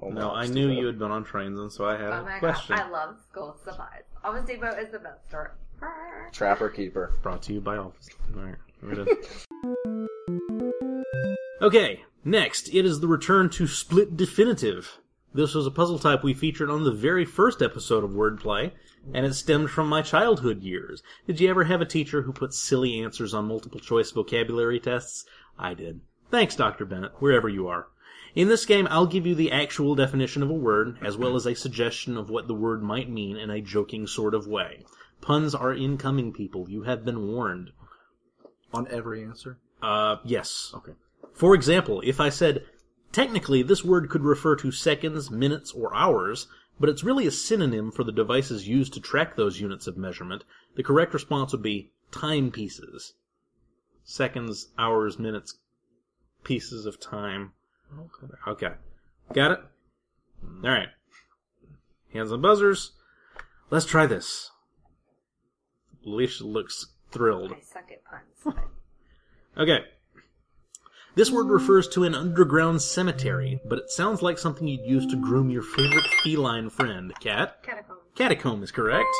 Home 0.00 0.14
No, 0.14 0.30
I 0.30 0.40
office 0.42 0.50
knew 0.50 0.68
depot. 0.68 0.80
you 0.80 0.86
had 0.86 0.98
been 1.00 1.10
on 1.10 1.24
trains, 1.24 1.58
and 1.58 1.70
so 1.72 1.84
I 1.84 1.94
had 1.96 2.12
Oh 2.12 2.20
a 2.20 2.22
my 2.22 2.38
question. 2.38 2.76
god, 2.76 2.86
I 2.86 2.90
love 2.90 3.16
school 3.28 3.56
supplies. 3.64 4.02
Always 4.22 4.44
Depot 4.44 4.70
is 4.78 4.92
the 4.92 5.00
best 5.00 5.26
store. 5.28 5.56
Trapper 6.32 6.68
keeper. 6.68 7.12
Brought 7.22 7.42
to 7.42 7.52
you 7.54 7.60
by 7.60 7.76
Office. 7.76 8.08
All 8.36 8.42
right, 8.42 8.54
we're 8.82 8.94
done. 8.94 9.08
Okay, 11.62 12.02
Next, 12.24 12.74
it 12.74 12.84
is 12.86 13.00
the 13.00 13.08
return 13.08 13.48
to 13.50 13.66
Split 13.66 14.16
Definitive. 14.16 14.98
This 15.34 15.54
was 15.54 15.66
a 15.66 15.70
puzzle 15.70 15.98
type 15.98 16.22
we 16.22 16.34
featured 16.34 16.68
on 16.70 16.84
the 16.84 16.92
very 16.92 17.24
first 17.24 17.62
episode 17.62 18.04
of 18.04 18.10
Wordplay, 18.10 18.72
and 19.12 19.26
it 19.26 19.34
stemmed 19.34 19.70
from 19.70 19.88
my 19.88 20.02
childhood 20.02 20.62
years. 20.62 21.02
Did 21.26 21.40
you 21.40 21.48
ever 21.48 21.64
have 21.64 21.80
a 21.80 21.86
teacher 21.86 22.22
who 22.22 22.32
put 22.32 22.54
silly 22.54 23.00
answers 23.00 23.34
on 23.34 23.46
multiple 23.46 23.80
choice 23.80 24.10
vocabulary 24.10 24.80
tests? 24.80 25.24
I 25.58 25.74
did. 25.74 26.00
Thanks, 26.30 26.54
Dr. 26.56 26.84
Bennett, 26.84 27.12
wherever 27.20 27.48
you 27.48 27.66
are. 27.68 27.88
In 28.34 28.48
this 28.48 28.64
game, 28.64 28.86
I'll 28.90 29.06
give 29.06 29.26
you 29.26 29.34
the 29.34 29.50
actual 29.50 29.96
definition 29.96 30.42
of 30.42 30.50
a 30.50 30.54
word, 30.54 30.98
as 31.02 31.16
well 31.16 31.34
as 31.34 31.46
a 31.46 31.54
suggestion 31.54 32.16
of 32.16 32.30
what 32.30 32.46
the 32.46 32.54
word 32.54 32.82
might 32.82 33.10
mean 33.10 33.36
in 33.36 33.50
a 33.50 33.60
joking 33.60 34.06
sort 34.06 34.34
of 34.34 34.46
way. 34.46 34.84
Puns 35.20 35.54
are 35.54 35.74
incoming, 35.74 36.32
people. 36.32 36.70
You 36.70 36.84
have 36.84 37.04
been 37.04 37.26
warned. 37.26 37.70
On 38.72 38.86
every 38.88 39.24
answer? 39.24 39.58
Uh, 39.82 40.16
yes. 40.24 40.72
Okay. 40.74 40.92
For 41.34 41.54
example, 41.54 42.00
if 42.04 42.20
I 42.20 42.28
said, 42.28 42.64
technically 43.12 43.62
this 43.62 43.84
word 43.84 44.08
could 44.08 44.22
refer 44.22 44.54
to 44.56 44.70
seconds, 44.70 45.30
minutes, 45.30 45.72
or 45.72 45.94
hours, 45.94 46.46
but 46.80 46.88
it's 46.88 47.04
really 47.04 47.26
a 47.26 47.30
synonym 47.30 47.92
for 47.92 48.02
the 48.02 48.10
devices 48.10 48.66
used 48.66 48.94
to 48.94 49.00
track 49.00 49.36
those 49.36 49.60
units 49.60 49.86
of 49.86 49.98
measurement, 49.98 50.42
the 50.76 50.82
correct 50.82 51.12
response 51.12 51.52
would 51.52 51.62
be 51.62 51.92
timepieces. 52.10 53.12
Seconds, 54.02 54.68
hours, 54.78 55.18
minutes, 55.18 55.58
pieces 56.42 56.86
of 56.86 56.98
time. 56.98 57.52
Okay. 57.98 58.34
Okay. 58.48 58.74
Got 59.34 59.52
it? 59.52 59.60
Alright. 60.64 60.88
Hands 62.14 62.32
on 62.32 62.40
buzzers. 62.40 62.92
Let's 63.68 63.86
try 63.86 64.06
this. 64.06 64.50
Alicia 66.04 66.44
looks 66.44 66.86
thrilled. 67.10 67.52
I 67.52 67.60
suck 67.60 67.90
at 67.92 68.04
puns. 68.04 68.22
But 68.42 69.62
Okay. 69.62 69.84
This 71.20 71.30
word 71.30 71.50
refers 71.50 71.86
to 71.88 72.04
an 72.04 72.14
underground 72.14 72.80
cemetery, 72.80 73.60
but 73.66 73.78
it 73.78 73.90
sounds 73.90 74.22
like 74.22 74.38
something 74.38 74.66
you'd 74.66 74.86
use 74.86 75.06
to 75.08 75.16
groom 75.16 75.50
your 75.50 75.62
favorite 75.62 76.06
feline 76.22 76.70
friend. 76.70 77.12
Kat? 77.20 77.62
Catacomb. 77.62 77.98
Catacomb 78.14 78.62
is 78.62 78.72
correct. 78.72 79.14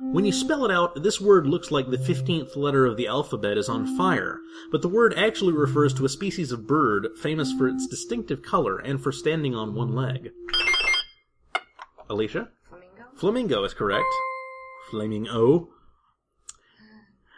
When 0.00 0.24
you 0.24 0.32
spell 0.32 0.64
it 0.64 0.70
out, 0.70 1.02
this 1.02 1.20
word 1.20 1.46
looks 1.46 1.70
like 1.70 1.90
the 1.90 1.98
15th 1.98 2.56
letter 2.56 2.86
of 2.86 2.96
the 2.96 3.06
alphabet 3.06 3.58
is 3.58 3.68
on 3.68 3.98
fire, 3.98 4.38
but 4.72 4.80
the 4.80 4.88
word 4.88 5.12
actually 5.12 5.52
refers 5.52 5.92
to 5.92 6.06
a 6.06 6.08
species 6.08 6.50
of 6.50 6.66
bird 6.66 7.08
famous 7.20 7.52
for 7.52 7.68
its 7.68 7.86
distinctive 7.86 8.40
color 8.40 8.78
and 8.78 8.98
for 8.98 9.12
standing 9.12 9.54
on 9.54 9.74
one 9.74 9.94
leg. 9.94 10.32
Alicia? 12.08 12.48
flamingo? 12.70 13.04
Flamingo 13.14 13.64
is 13.64 13.74
correct. 13.74 14.08
Flaming-o. 14.90 15.68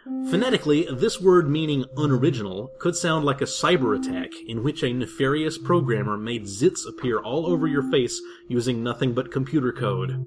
Phonetically, 0.04 0.88
this 0.90 1.20
word 1.20 1.48
meaning 1.48 1.84
unoriginal 1.96 2.70
could 2.78 2.96
sound 2.96 3.24
like 3.24 3.42
a 3.42 3.44
cyber 3.44 3.98
attack 3.98 4.30
in 4.46 4.62
which 4.62 4.82
a 4.82 4.92
nefarious 4.92 5.58
programmer 5.58 6.16
made 6.16 6.44
zits 6.44 6.88
appear 6.88 7.18
all 7.20 7.46
over 7.46 7.66
your 7.66 7.82
face 7.90 8.20
using 8.48 8.82
nothing 8.82 9.12
but 9.12 9.30
computer 9.30 9.72
code. 9.72 10.24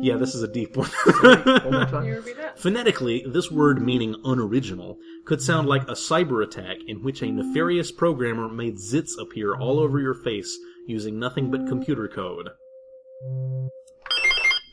Yeah, 0.00 0.16
this 0.16 0.36
is 0.36 0.42
a 0.44 0.48
deep 0.48 0.76
one. 0.76 0.88
One 1.22 1.42
more 1.44 1.62
Can 1.64 1.74
you 1.74 1.86
time. 1.86 2.06
repeat 2.06 2.36
that? 2.36 2.58
Phonetically, 2.60 3.24
this 3.26 3.50
word 3.50 3.82
meaning 3.82 4.14
unoriginal 4.24 4.98
could 5.24 5.42
sound 5.42 5.68
like 5.68 5.82
a 5.88 5.92
cyber 5.92 6.44
attack 6.44 6.76
in 6.86 7.02
which 7.02 7.22
a 7.22 7.30
nefarious 7.30 7.90
programmer 7.90 8.48
made 8.48 8.76
zits 8.76 9.18
appear 9.20 9.56
all 9.56 9.80
over 9.80 9.98
your 9.98 10.14
face 10.14 10.56
using 10.86 11.18
nothing 11.18 11.50
but 11.50 11.66
computer 11.66 12.06
code. 12.06 12.50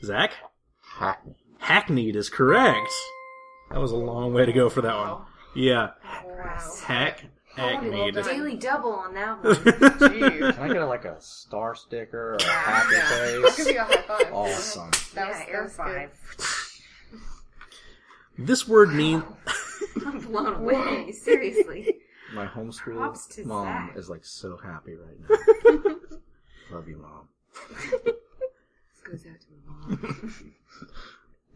Zach? 0.04 0.34
Hackney. 1.00 1.36
Hackneyed 1.60 2.16
is 2.16 2.30
correct. 2.30 2.90
That 3.72 3.80
was 3.80 3.92
a 3.92 3.96
long 3.98 4.34
way 4.34 4.46
to 4.46 4.54
go 4.54 4.70
for 4.70 4.82
that 4.82 4.96
one. 4.98 5.22
Yeah. 5.56 5.92
Wow. 6.26 6.74
Hack 6.84 7.26
hackneyed. 7.56 8.16
Daily 8.24 8.56
double 8.56 8.92
on 8.94 9.14
that 9.14 9.44
one. 9.44 9.56
Jeez. 9.56 10.56
Can 10.56 10.64
I 10.72 10.74
get 10.74 10.84
like 10.84 11.06
a 11.06 11.20
star 11.22 11.76
sticker 11.76 12.34
or 12.34 12.36
a 12.36 12.44
happy 12.44 12.96
I'll 12.96 13.42
give 13.44 13.54
face? 13.56 13.68
you 13.68 13.80
a 13.80 13.84
high 13.84 14.02
five. 14.08 14.34
Awesome. 14.34 14.90
That 15.14 15.28
was, 15.30 15.40
yeah, 15.40 15.46
that 15.46 15.50
air 15.50 15.64
was 15.64 15.76
five. 15.76 16.12
This 18.38 18.68
word 18.68 18.94
mean 18.94 19.24
I'm 20.06 20.20
blown 20.20 20.54
away. 20.62 21.12
Seriously. 21.12 21.96
My 22.34 22.46
homeschool 22.46 22.96
Props 22.96 23.26
to 23.36 23.46
mom 23.46 23.88
Zach. 23.90 23.98
is 23.98 24.10
like 24.10 24.24
so 24.24 24.58
happy 24.58 24.94
right 24.96 25.18
now. 25.20 25.96
Love 26.76 26.88
you, 26.88 26.98
mom. 26.98 27.28
This 28.06 29.02
goes 29.04 29.26
out 29.26 29.40
to 29.42 29.48
my 29.66 29.96
mom. 29.98 30.54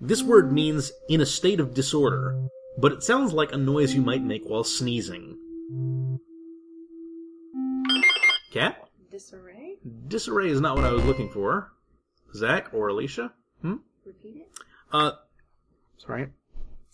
this 0.03 0.21
word 0.21 0.51
means 0.51 0.91
in 1.07 1.21
a 1.21 1.25
state 1.25 1.61
of 1.61 1.73
disorder, 1.73 2.49
but 2.77 2.91
it 2.91 3.03
sounds 3.03 3.31
like 3.31 3.53
a 3.53 3.57
noise 3.57 3.93
you 3.93 4.01
might 4.01 4.21
make 4.21 4.43
while 4.43 4.65
sneezing. 4.65 5.37
Kat? 8.51 8.89
Disarray? 9.09 9.77
Disarray 10.07 10.49
is 10.49 10.59
not 10.59 10.75
what 10.75 10.83
I 10.83 10.91
was 10.91 11.05
looking 11.05 11.29
for. 11.29 11.71
Zach 12.35 12.73
or 12.73 12.89
Alicia? 12.89 13.31
Hmm? 13.61 13.75
Repeat 14.05 14.35
it. 14.35 14.51
Uh, 14.91 15.11
sorry. 15.97 16.27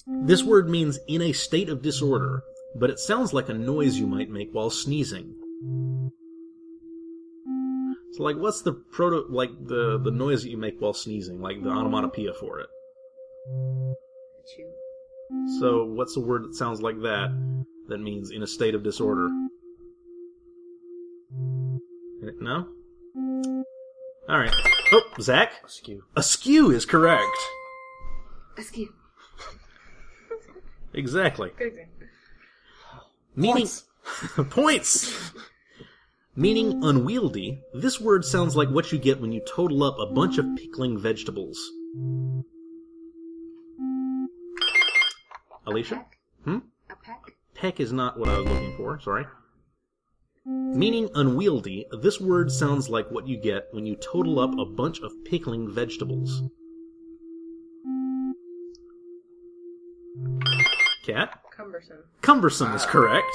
This 0.06 0.44
word 0.44 0.70
means 0.70 1.00
in 1.08 1.24
a 1.24 1.34
state 1.34 1.70
of 1.70 1.82
disorder, 1.82 2.44
but 2.76 2.92
it 2.92 3.00
sounds 3.00 3.34
like 3.34 3.50
a 3.50 3.54
noise 3.54 3.98
you 3.98 4.06
might 4.06 4.30
make 4.30 4.52
while 4.52 4.70
sneezing. 4.70 5.34
So, 8.14 8.24
like, 8.24 8.38
what's 8.38 8.62
the 8.62 8.74
proto, 8.74 9.26
like, 9.30 9.50
the, 9.66 9.98
the 9.98 10.12
noise 10.12 10.44
that 10.44 10.50
you 10.50 10.58
make 10.58 10.80
while 10.80 10.94
sneezing? 10.94 11.42
Like, 11.42 11.64
the 11.64 11.70
onomatopoeia 11.70 12.34
for 12.34 12.60
it. 12.60 12.68
Chew. 14.56 14.72
So, 15.60 15.86
what's 15.86 16.14
the 16.14 16.22
word 16.22 16.44
that 16.44 16.56
sounds 16.56 16.82
like 16.82 17.00
that, 17.02 17.30
that 17.88 18.00
means 18.00 18.32
in 18.32 18.44
a 18.44 18.48
state 18.48 18.76
of 18.76 18.84
disorder? 18.84 19.30
No? 22.42 22.68
Alright. 24.30 24.54
Oh, 24.92 25.02
Zach? 25.20 25.54
Askew. 25.66 26.04
Askew 26.16 26.72
is 26.72 26.86
correct. 26.86 27.38
Askew. 28.58 28.94
Exactly. 30.92 31.52
Good 31.56 31.68
example. 31.68 32.08
Meaning 33.36 33.68
points. 34.50 35.32
Meaning 36.36 36.84
unwieldy, 36.84 37.62
this 37.74 38.02
word 38.02 38.26
sounds 38.26 38.56
like 38.56 38.70
what 38.70 38.92
you 38.92 38.98
get 38.98 39.22
when 39.22 39.32
you 39.32 39.42
total 39.48 39.84
up 39.84 40.00
a 40.00 40.08
bunch 40.08 40.40
of 40.40 40.48
pickling 40.58 40.98
vegetables. 40.98 41.60
Alicia? 45.70 45.96
Peck? 45.96 46.20
Hmm? 46.44 46.58
A 46.90 46.96
peck? 46.96 47.36
Peck 47.54 47.80
is 47.80 47.94
not 47.94 48.20
what 48.20 48.30
I 48.30 48.38
was 48.38 48.46
looking 48.48 48.76
for, 48.78 49.00
sorry. 49.00 49.26
Meaning 50.46 51.10
unwieldy, 51.14 51.86
this 52.02 52.20
word 52.20 52.52
sounds 52.52 52.90
like 52.90 53.12
what 53.12 53.28
you 53.28 53.38
get 53.38 53.68
when 53.72 53.86
you 53.86 53.96
total 53.96 54.40
up 54.40 54.58
a 54.58 54.66
bunch 54.66 55.00
of 55.00 55.12
pickling 55.26 55.70
vegetables. 55.70 56.42
Kat? 61.06 61.42
Cumbersome. 61.56 61.98
Cumbersome 62.22 62.74
is 62.74 62.86
correct. 62.86 63.32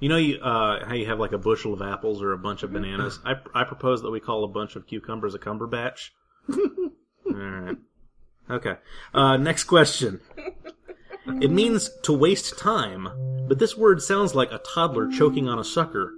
You 0.00 0.08
know 0.08 0.16
you, 0.16 0.38
uh, 0.40 0.84
how 0.86 0.94
you 0.94 1.06
have 1.06 1.18
like 1.18 1.32
a 1.32 1.38
bushel 1.38 1.72
of 1.72 1.82
apples 1.82 2.22
or 2.22 2.32
a 2.32 2.38
bunch 2.38 2.62
of 2.62 2.72
bananas? 2.72 3.18
I, 3.24 3.34
I 3.54 3.64
propose 3.64 4.02
that 4.02 4.10
we 4.10 4.20
call 4.20 4.44
a 4.44 4.48
bunch 4.48 4.76
of 4.76 4.86
cucumbers 4.86 5.34
a 5.34 5.38
cumberbatch. 5.38 6.10
Alright. 7.26 7.76
Okay. 8.50 8.76
Uh, 9.12 9.36
next 9.36 9.64
question. 9.64 10.20
It 11.26 11.50
means 11.50 11.90
to 12.02 12.12
waste 12.12 12.58
time, 12.58 13.08
but 13.48 13.58
this 13.58 13.76
word 13.76 14.02
sounds 14.02 14.34
like 14.34 14.52
a 14.52 14.58
toddler 14.58 15.10
choking 15.10 15.48
on 15.48 15.58
a 15.58 15.64
sucker. 15.64 16.14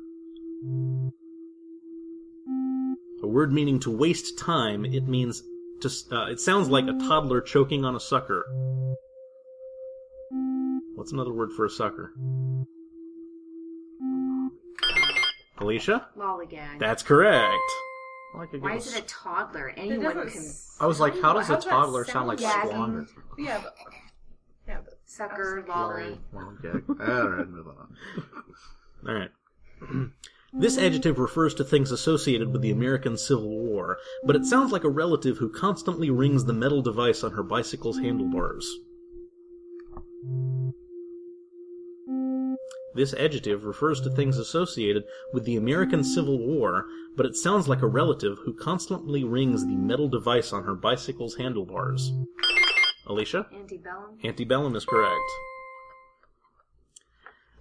A 3.22 3.26
word 3.26 3.52
meaning 3.52 3.78
to 3.80 3.90
waste 3.96 4.38
time, 4.38 4.84
it 4.84 5.06
means 5.08 5.42
to, 5.80 5.90
uh, 6.12 6.26
it 6.26 6.40
sounds 6.40 6.68
like 6.68 6.86
a 6.86 6.92
toddler 6.94 7.40
choking 7.40 7.84
on 7.84 7.94
a 7.96 8.00
sucker. 8.00 8.44
What's 10.94 11.12
another 11.12 11.32
word 11.32 11.52
for 11.52 11.64
a 11.66 11.70
sucker? 11.70 12.12
Alicia? 15.58 16.06
Lollygag. 16.18 16.78
That's 16.78 17.02
correct. 17.02 17.52
I 18.34 18.38
like 18.38 18.50
to 18.50 18.58
Why 18.58 18.74
is 18.76 18.94
it 18.94 19.02
a 19.02 19.06
toddler? 19.06 19.68
It 19.68 19.78
Anyone 19.78 20.02
doesn't 20.16 20.30
can 20.30 20.40
s- 20.42 20.76
I 20.80 20.86
was 20.86 21.00
like, 21.00 21.20
how 21.22 21.32
does 21.32 21.48
a 21.48 21.54
How's 21.54 21.64
that 21.64 21.70
toddler 21.70 22.04
sound 22.04 22.28
like 22.28 22.38
sound? 22.40 22.68
squander? 22.68 23.06
Yeah, 23.38 23.60
but. 23.62 23.74
Yeah, 25.18 25.26
but. 25.28 25.30
sucker 25.30 25.64
lolly. 25.68 26.18
Okay. 26.34 26.78
Alright, 27.00 27.48
move 27.48 27.66
on. 27.68 27.96
Alright. 29.08 29.30
this 30.52 30.78
adjective 30.78 31.18
refers 31.18 31.54
to 31.54 31.64
things 31.64 31.90
associated 31.92 32.52
with 32.52 32.62
the 32.62 32.70
American 32.70 33.16
Civil 33.16 33.58
War, 33.58 33.98
but 34.24 34.36
it 34.36 34.44
sounds 34.44 34.72
like 34.72 34.84
a 34.84 34.88
relative 34.90 35.38
who 35.38 35.48
constantly 35.48 36.10
rings 36.10 36.44
the 36.44 36.52
metal 36.52 36.82
device 36.82 37.22
on 37.22 37.32
her 37.32 37.42
bicycle's 37.42 37.98
handlebars. 37.98 38.68
This 42.94 43.12
adjective 43.12 43.64
refers 43.64 44.00
to 44.00 44.10
things 44.10 44.38
associated 44.38 45.04
with 45.32 45.44
the 45.44 45.56
American 45.56 46.02
Civil 46.02 46.38
War, 46.38 46.86
but 47.14 47.26
it 47.26 47.36
sounds 47.36 47.68
like 47.68 47.82
a 47.82 47.86
relative 47.86 48.38
who 48.38 48.54
constantly 48.54 49.22
rings 49.22 49.66
the 49.66 49.76
metal 49.76 50.08
device 50.08 50.50
on 50.50 50.64
her 50.64 50.74
bicycle's 50.74 51.36
handlebars. 51.36 52.10
Alicia? 53.06 53.46
Antebellum. 53.52 54.18
Antebellum 54.24 54.76
is 54.76 54.84
correct. 54.84 55.30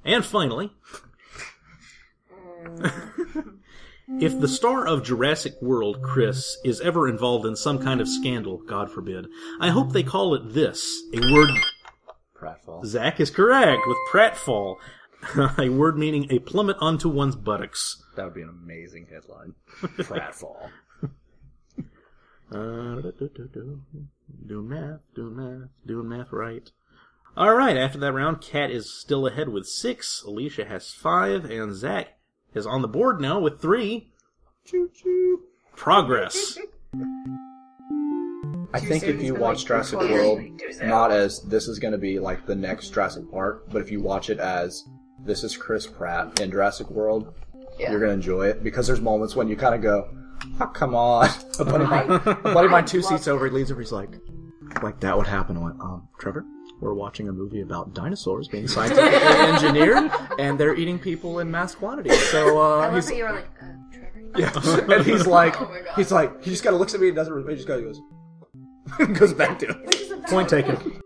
And 0.03 0.23
finally, 0.23 0.71
if 4.07 4.39
the 4.39 4.47
star 4.47 4.87
of 4.87 5.03
Jurassic 5.03 5.59
World, 5.61 6.01
Chris, 6.01 6.57
is 6.63 6.79
ever 6.81 7.07
involved 7.07 7.45
in 7.45 7.55
some 7.55 7.79
kind 7.79 8.01
of 8.01 8.07
scandal, 8.07 8.57
God 8.57 8.91
forbid, 8.91 9.27
I 9.59 9.69
hope 9.69 9.93
they 9.93 10.03
call 10.03 10.35
it 10.35 10.53
this 10.53 11.03
a 11.13 11.33
word. 11.33 11.49
Pratfall. 12.35 12.85
Zach 12.85 13.19
is 13.19 13.31
correct 13.31 13.81
with 13.87 13.97
pratfall, 14.11 14.75
a 15.57 15.69
word 15.69 15.97
meaning 15.97 16.27
a 16.29 16.39
plummet 16.39 16.77
onto 16.79 17.09
one's 17.09 17.35
buttocks. 17.35 18.03
That 18.15 18.25
would 18.25 18.35
be 18.35 18.41
an 18.41 18.49
amazing 18.49 19.07
headline. 19.11 19.55
Pratfall. 19.81 20.69
Uh, 22.51 23.01
do, 23.01 23.11
do, 23.17 23.29
do, 23.29 23.49
do. 23.51 24.07
Doing 24.45 24.69
math, 24.69 25.01
doing 25.15 25.35
math, 25.35 25.69
doing 25.85 26.09
math 26.09 26.31
right. 26.31 26.69
All 27.37 27.53
right, 27.53 27.75
after 27.75 27.97
that 27.99 28.13
round, 28.13 28.41
Kat 28.41 28.71
is 28.71 28.89
still 28.89 29.27
ahead 29.27 29.49
with 29.49 29.67
six. 29.67 30.23
Alicia 30.25 30.65
has 30.65 30.91
five, 30.91 31.45
and 31.45 31.75
Zach 31.75 32.17
is 32.53 32.65
on 32.65 32.81
the 32.81 32.87
board 32.87 33.19
now 33.19 33.39
with 33.39 33.61
three. 33.61 34.11
Choo 34.63 34.89
choo. 34.93 35.41
Progress. 35.75 36.57
I 38.73 38.79
think 38.79 39.03
if 39.03 39.21
you 39.21 39.35
watch 39.35 39.65
Jurassic 39.65 39.99
World, 39.99 40.41
not 40.81 41.11
as 41.11 41.41
this 41.41 41.67
is 41.67 41.79
going 41.79 41.91
to 41.91 41.97
be 41.97 42.19
like 42.19 42.45
the 42.45 42.55
next 42.55 42.89
Jurassic 42.89 43.29
Park, 43.31 43.65
but 43.71 43.81
if 43.81 43.91
you 43.91 44.01
watch 44.01 44.29
it 44.29 44.39
as 44.39 44.85
this 45.19 45.43
is 45.43 45.55
Chris 45.55 45.87
Pratt 45.87 46.39
in 46.39 46.51
Jurassic 46.51 46.89
World, 46.89 47.33
you're 47.77 47.99
going 47.99 48.09
to 48.11 48.15
enjoy 48.15 48.47
it 48.47 48.63
because 48.63 48.87
there's 48.87 49.01
moments 49.01 49.35
when 49.35 49.47
you 49.47 49.55
kind 49.55 49.75
of 49.75 49.81
go, 49.81 50.09
oh, 50.59 50.67
come 50.67 50.95
on. 50.95 51.29
A 51.59 51.65
buddy, 51.65 51.83
of 51.83 51.89
mine, 51.89 52.11
a 52.11 52.35
buddy 52.35 52.65
of 52.65 52.71
mine 52.71 52.85
two 52.85 53.01
seats 53.03 53.27
over, 53.27 53.45
he 53.45 53.51
leads 53.51 53.71
over, 53.71 53.81
he's 53.81 53.91
like, 53.91 54.09
like 54.81 54.99
that 55.01 55.17
would 55.17 55.27
happen. 55.27 55.57
I 55.57 55.59
went, 55.61 55.79
um, 55.79 56.07
Trevor, 56.19 56.45
we're 56.81 56.93
watching 56.93 57.29
a 57.29 57.31
movie 57.31 57.61
about 57.61 57.93
dinosaurs 57.93 58.47
being 58.47 58.67
scientifically 58.67 59.17
engineered, 59.27 60.11
and 60.39 60.59
they're 60.59 60.75
eating 60.75 60.99
people 60.99 61.39
in 61.39 61.49
mass 61.49 61.75
quantities. 61.75 62.21
So 62.29 62.59
uh, 62.59 62.79
I 62.79 62.85
love 62.87 62.95
he's 62.95 63.09
how 63.09 63.15
you 63.15 63.23
were 63.23 63.31
like, 63.33 63.49
uh, 63.61 63.65
Trevor. 63.91 64.87
yeah, 64.89 64.95
and 64.95 65.05
he's 65.05 65.27
like, 65.27 65.61
Oh 65.61 65.69
my 65.69 65.79
God. 65.79 65.93
he's 65.95 66.11
like, 66.11 66.43
he 66.43 66.51
just 66.51 66.63
kind 66.63 66.73
of 66.73 66.79
looks 66.79 66.93
at 66.93 66.99
me 66.99 67.07
and 67.07 67.15
doesn't. 67.15 67.49
He 67.49 67.55
just 67.55 67.67
kind 67.67 67.85
of 67.85 67.93
goes, 68.97 69.19
goes 69.19 69.33
back 69.33 69.59
to 69.59 69.67
it. 69.69 70.25
Point 70.27 70.49
taken. 70.49 71.01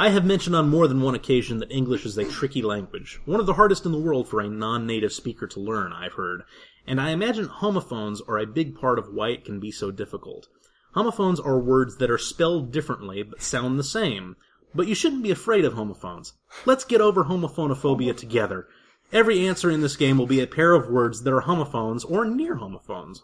I 0.00 0.10
have 0.10 0.24
mentioned 0.24 0.54
on 0.54 0.68
more 0.68 0.86
than 0.86 1.00
one 1.00 1.16
occasion 1.16 1.58
that 1.58 1.72
English 1.72 2.06
is 2.06 2.16
a 2.16 2.24
tricky 2.24 2.62
language, 2.62 3.20
one 3.24 3.40
of 3.40 3.46
the 3.46 3.54
hardest 3.54 3.84
in 3.84 3.90
the 3.90 3.98
world 3.98 4.28
for 4.28 4.40
a 4.40 4.48
non-native 4.48 5.12
speaker 5.12 5.48
to 5.48 5.58
learn, 5.58 5.92
I've 5.92 6.12
heard, 6.12 6.44
and 6.86 7.00
I 7.00 7.10
imagine 7.10 7.46
homophones 7.46 8.20
are 8.28 8.38
a 8.38 8.46
big 8.46 8.76
part 8.76 9.00
of 9.00 9.12
why 9.12 9.30
it 9.30 9.44
can 9.44 9.58
be 9.58 9.72
so 9.72 9.90
difficult. 9.90 10.46
Homophones 10.94 11.40
are 11.40 11.58
words 11.58 11.96
that 11.96 12.12
are 12.12 12.16
spelled 12.16 12.70
differently 12.70 13.24
but 13.24 13.42
sound 13.42 13.76
the 13.76 13.82
same, 13.82 14.36
but 14.72 14.86
you 14.86 14.94
shouldn't 14.94 15.24
be 15.24 15.32
afraid 15.32 15.64
of 15.64 15.72
homophones. 15.72 16.34
Let's 16.64 16.84
get 16.84 17.00
over 17.00 17.24
homophonophobia 17.24 18.16
together. 18.16 18.68
Every 19.10 19.48
answer 19.48 19.70
in 19.70 19.80
this 19.80 19.96
game 19.96 20.18
will 20.18 20.26
be 20.26 20.40
a 20.40 20.46
pair 20.46 20.74
of 20.74 20.90
words 20.90 21.22
that 21.22 21.32
are 21.32 21.40
homophones 21.40 22.04
or 22.04 22.26
near 22.26 22.56
homophones. 22.56 23.22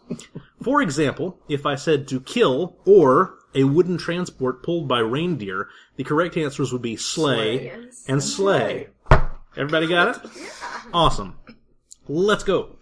For 0.61 0.81
example, 0.81 1.39
if 1.47 1.65
I 1.65 1.75
said 1.75 2.07
to 2.07 2.19
kill 2.19 2.77
or 2.85 3.35
a 3.53 3.65
wooden 3.65 3.97
transport 3.97 4.63
pulled 4.63 4.87
by 4.87 4.99
reindeer, 4.99 5.67
the 5.95 6.03
correct 6.03 6.37
answers 6.37 6.73
would 6.73 6.81
be 6.81 6.95
sleigh 6.95 7.71
and 8.07 8.23
sleigh. 8.23 8.87
Everybody 9.55 9.87
got 9.87 10.15
it? 10.15 10.31
Awesome. 10.91 11.37
Let's 12.07 12.43
go. 12.43 12.77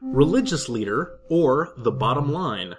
Religious 0.00 0.68
leader 0.68 1.18
or 1.28 1.72
the 1.76 1.90
bottom 1.90 2.32
line. 2.32 2.76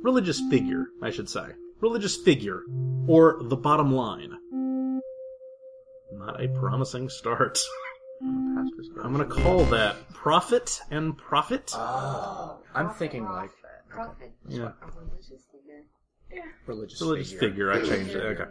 Religious 0.00 0.40
figure, 0.48 0.90
I 1.02 1.10
should 1.10 1.28
say. 1.28 1.46
Religious 1.80 2.16
figure 2.16 2.62
or 3.08 3.40
the 3.42 3.56
bottom 3.56 3.92
line. 3.92 4.38
Not 6.18 6.42
a 6.42 6.48
promising 6.48 7.08
start. 7.08 7.58
I'm 8.22 9.12
gonna 9.12 9.24
call 9.24 9.64
that 9.66 10.08
prophet 10.12 10.80
and 10.90 11.16
prophet. 11.16 11.72
Ah. 11.74 12.56
I'm 12.74 12.90
thinking 12.90 13.24
like 13.24 13.50
Prophet. 13.88 14.32
Yeah. 14.48 14.72
A 14.82 14.86
religious 14.98 15.42
figure. 15.52 15.82
religious, 16.66 17.00
Religious 17.00 17.32
figure. 17.32 17.72
figure. 17.72 17.72
I 17.72 17.82
changed 17.96 18.14
it. 18.16 18.20
Okay. 18.40 18.50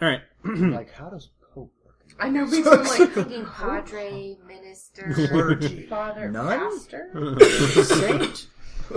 All 0.00 0.08
right. 0.08 0.20
Like 0.44 0.92
how 0.92 1.10
does 1.10 1.30
Pope 1.54 1.72
work? 1.84 1.94
I 2.20 2.28
know, 2.30 2.46
makes 2.46 2.64
me 2.66 2.72
like 2.72 3.10
Thinking 3.14 3.44
padre, 3.54 4.36
minister. 4.46 5.12
Clergy, 5.14 5.86
father, 5.86 6.30
None? 6.30 6.58
pastor. 6.58 7.36
saint, 7.84 8.46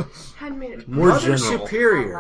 Hadn't. 0.37 0.87
More 0.87 1.09
Mother 1.09 1.37
general. 1.37 1.65
Superior. 1.65 2.13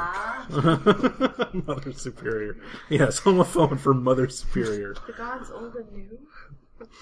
Mother 1.65 1.93
Superior. 1.93 2.57
Yes, 2.89 3.19
homophone 3.21 3.79
for 3.79 3.93
Mother 3.93 4.29
Superior. 4.29 4.95
The 5.07 5.13
gods 5.13 5.51
old 5.51 5.75
and 5.75 5.91
new. 5.91 6.19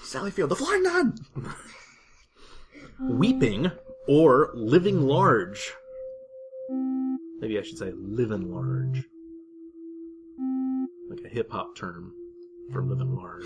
Sally 0.02 0.30
Field, 0.30 0.50
the 0.50 0.56
Flying 0.56 0.82
Nun. 0.82 1.16
Weeping 3.00 3.70
or 4.06 4.50
living 4.54 5.02
large. 5.02 5.72
Maybe 7.40 7.58
I 7.58 7.62
should 7.62 7.78
say 7.78 7.92
living 7.94 8.52
large. 8.52 9.04
Like 11.10 11.24
a 11.24 11.28
hip 11.28 11.50
hop 11.50 11.76
term 11.76 12.12
for 12.72 12.82
living 12.82 13.14
large. 13.14 13.44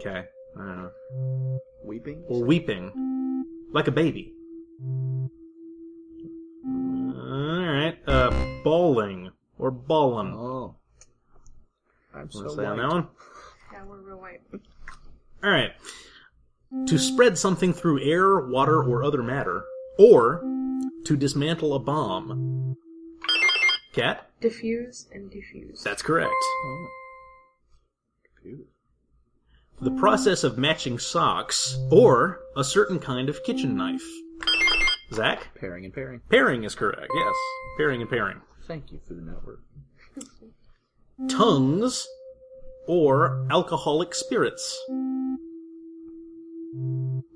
Okay. 0.00 0.24
I 0.58 0.58
don't 0.58 0.76
know. 0.76 1.60
Weeping. 1.84 2.24
Or 2.28 2.44
weeping. 2.44 3.44
Like 3.72 3.88
a 3.88 3.92
baby. 3.92 4.32
Alright. 7.36 7.98
Uh, 8.06 8.30
bawling. 8.64 9.30
Or 9.58 9.70
ballin'. 9.70 10.32
Oh. 10.32 10.76
I'm 12.14 12.28
Wanna 12.34 12.50
so 12.50 12.56
say 12.56 12.64
on 12.64 12.76
white. 12.78 12.82
that 12.82 12.90
one? 12.94 13.08
Yeah, 13.72 13.84
we're 13.84 14.00
real 14.00 14.18
white. 14.20 14.40
All 15.44 15.50
right. 15.50 15.72
To 16.86 16.98
spread 16.98 17.38
something 17.38 17.72
through 17.72 18.02
air, 18.02 18.40
water, 18.46 18.82
or 18.82 19.04
other 19.04 19.22
matter, 19.22 19.64
or 19.98 20.42
to 21.04 21.16
dismantle 21.16 21.74
a 21.74 21.78
bomb. 21.78 22.76
Kat? 23.92 24.30
Diffuse 24.40 25.06
and 25.12 25.30
diffuse. 25.30 25.82
That's 25.82 26.02
correct. 26.02 26.32
Confused. 28.42 28.68
The 29.80 29.90
process 29.92 30.42
of 30.42 30.58
matching 30.58 30.98
socks, 30.98 31.78
or 31.90 32.40
a 32.56 32.64
certain 32.64 32.98
kind 32.98 33.28
of 33.28 33.42
kitchen 33.44 33.76
knife. 33.76 34.04
Zach? 35.12 35.48
Pairing 35.58 35.84
and 35.84 35.94
pairing. 35.94 36.20
Pairing 36.30 36.64
is 36.64 36.74
correct, 36.74 37.10
yes. 37.14 37.34
Pairing 37.78 38.00
and 38.00 38.10
pairing. 38.10 38.40
Thank 38.66 38.90
you, 38.90 39.00
Food 39.06 39.24
Network. 39.26 39.60
Tongues, 41.28 42.06
or 42.88 43.46
alcoholic 43.50 44.14
spirits. 44.14 44.78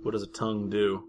What 0.03 0.13
does 0.13 0.23
a 0.23 0.27
tongue 0.29 0.71
do? 0.71 1.05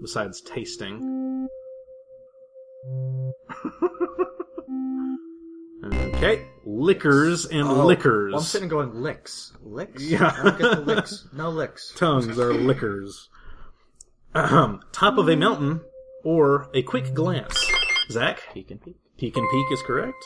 Besides 0.00 0.40
tasting. 0.42 1.48
okay. 5.84 6.46
Liquors 6.64 7.46
and 7.46 7.66
Oh, 7.68 7.86
liquors. 7.86 8.32
Well, 8.32 8.40
I'm 8.40 8.46
sitting 8.46 8.68
going 8.68 9.02
licks. 9.02 9.52
Licks? 9.62 10.02
Yeah. 10.02 10.32
I 10.38 10.42
don't 10.44 10.58
get 10.58 10.70
the 10.76 10.80
licks. 10.80 11.28
No 11.32 11.50
licks. 11.50 11.92
Tongues 11.96 12.38
are 12.38 12.52
liquors. 12.54 13.28
Ahem. 14.34 14.80
Top 14.92 15.18
of 15.18 15.28
a 15.28 15.36
mountain 15.36 15.80
or 16.24 16.68
a 16.74 16.82
quick 16.82 17.14
glance. 17.14 17.66
Zach? 18.10 18.42
Peek 18.54 18.70
and 18.70 18.80
peek. 18.80 18.96
Peek 19.18 19.36
and 19.36 19.46
peek 19.50 19.66
is 19.72 19.82
correct. 19.82 20.24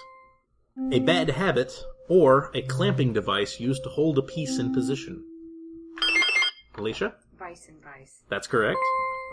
A 0.93 1.01
bad 1.01 1.31
habit 1.31 1.73
or 2.09 2.51
a 2.55 2.61
clamping 2.63 3.13
device 3.15 3.59
used 3.59 3.83
to 3.85 3.89
hold 3.89 4.19
a 4.19 4.23
piece 4.23 4.59
in 4.59 4.75
position. 4.75 5.25
Alicia? 6.77 7.15
Vice 7.39 7.69
and 7.69 7.83
vice. 7.83 8.21
That's 8.29 8.47
correct. 8.47 8.79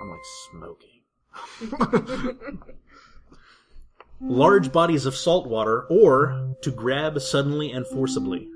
I'm 0.01 0.09
like 0.09 0.19
smoking. 0.51 1.01
Mm-hmm. 4.23 4.31
Large 4.35 4.71
bodies 4.71 5.05
of 5.05 5.15
salt 5.15 5.47
water 5.47 5.85
or 5.89 6.55
to 6.61 6.71
grab 6.71 7.19
suddenly 7.19 7.71
and 7.71 7.85
forcibly. 7.85 8.47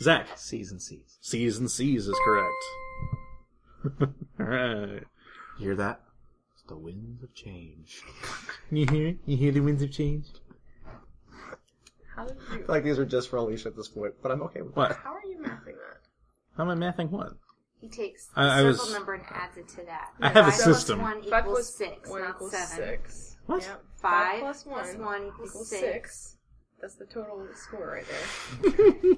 Zach? 0.00 0.26
C's 0.36 0.72
and 0.72 0.82
C's. 0.82 1.18
C's 1.20 1.58
and 1.58 1.70
C's 1.70 2.08
is 2.08 2.18
correct. 2.24 4.12
Alright. 4.40 5.04
You 5.58 5.66
hear 5.66 5.76
that? 5.76 6.00
It's 6.54 6.62
the 6.68 6.76
winds 6.76 7.22
of 7.22 7.34
change. 7.34 8.02
You 8.70 8.86
hear? 8.86 9.16
You 9.26 9.36
hear 9.36 9.52
the 9.52 9.60
winds 9.60 9.82
of 9.82 9.92
change? 9.92 10.28
How 12.16 12.24
did 12.24 12.38
you? 12.38 12.54
I 12.54 12.56
feel 12.56 12.64
like 12.68 12.84
these 12.84 12.98
are 12.98 13.04
just 13.04 13.28
for 13.28 13.36
Alicia 13.36 13.68
at 13.68 13.76
this 13.76 13.88
point, 13.88 14.14
but 14.22 14.32
I'm 14.32 14.40
okay 14.44 14.62
with 14.62 14.74
What? 14.74 14.96
How 14.96 15.12
are 15.12 15.20
you 15.28 15.42
mapping 15.42 15.74
that? 15.74 16.00
How 16.56 16.62
am 16.70 16.82
I 16.82 16.86
mathing 16.90 17.10
what? 17.10 17.34
He 17.82 17.88
takes 17.88 18.28
the 18.28 18.40
I- 18.40 18.44
I 18.54 18.56
circle 18.72 18.86
was- 18.86 18.92
number 18.94 19.12
and 19.12 19.24
adds 19.30 19.58
it 19.58 19.68
to 19.68 19.82
that. 19.84 20.12
I 20.22 20.28
have 20.30 20.48
a 20.48 20.50
Five 20.52 20.60
plus 20.62 20.76
system. 20.78 21.02
one 21.02 21.18
equals 21.22 21.42
plus 21.44 21.74
six, 21.74 22.08
one 22.10 22.22
not 22.22 22.30
equals 22.30 22.52
seven. 22.52 22.76
six. 22.76 23.36
What? 23.44 23.62
Yep. 23.62 23.84
Five 24.02 24.40
plus 24.40 24.64
plus 24.64 24.94
one 24.96 25.04
one 25.04 25.26
equals 25.28 25.50
equals 25.50 25.68
six. 25.70 25.80
six. 25.80 26.36
That's 26.80 26.94
the 26.96 27.06
total 27.06 27.46
score 27.54 27.86
right 28.02 28.04
there. 28.08 29.12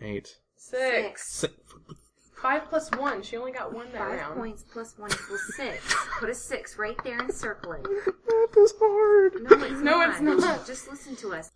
Eight. 0.02 0.36
Six. 0.56 1.26
Six. 1.32 1.54
Five 2.42 2.68
plus 2.68 2.90
one. 2.92 3.22
She 3.22 3.36
only 3.38 3.52
got 3.52 3.72
one 3.72 3.86
that 3.92 3.98
Five 3.98 4.18
round. 4.20 4.36
points 4.36 4.62
plus 4.70 4.98
one 4.98 5.10
equals 5.10 5.54
six. 5.56 5.82
Put 6.20 6.28
a 6.28 6.34
six 6.34 6.76
right 6.78 6.96
there 7.02 7.18
and 7.18 7.32
circle 7.32 7.72
it. 7.72 7.86
That 8.26 8.60
is 8.62 8.74
hard. 8.78 9.42
No, 9.42 9.64
it's 9.66 9.80
No, 9.80 9.98
not. 9.98 10.10
it's 10.10 10.20
not. 10.20 10.66
Just 10.66 10.88
listen 10.88 11.16
to 11.16 11.32
us. 11.34 11.50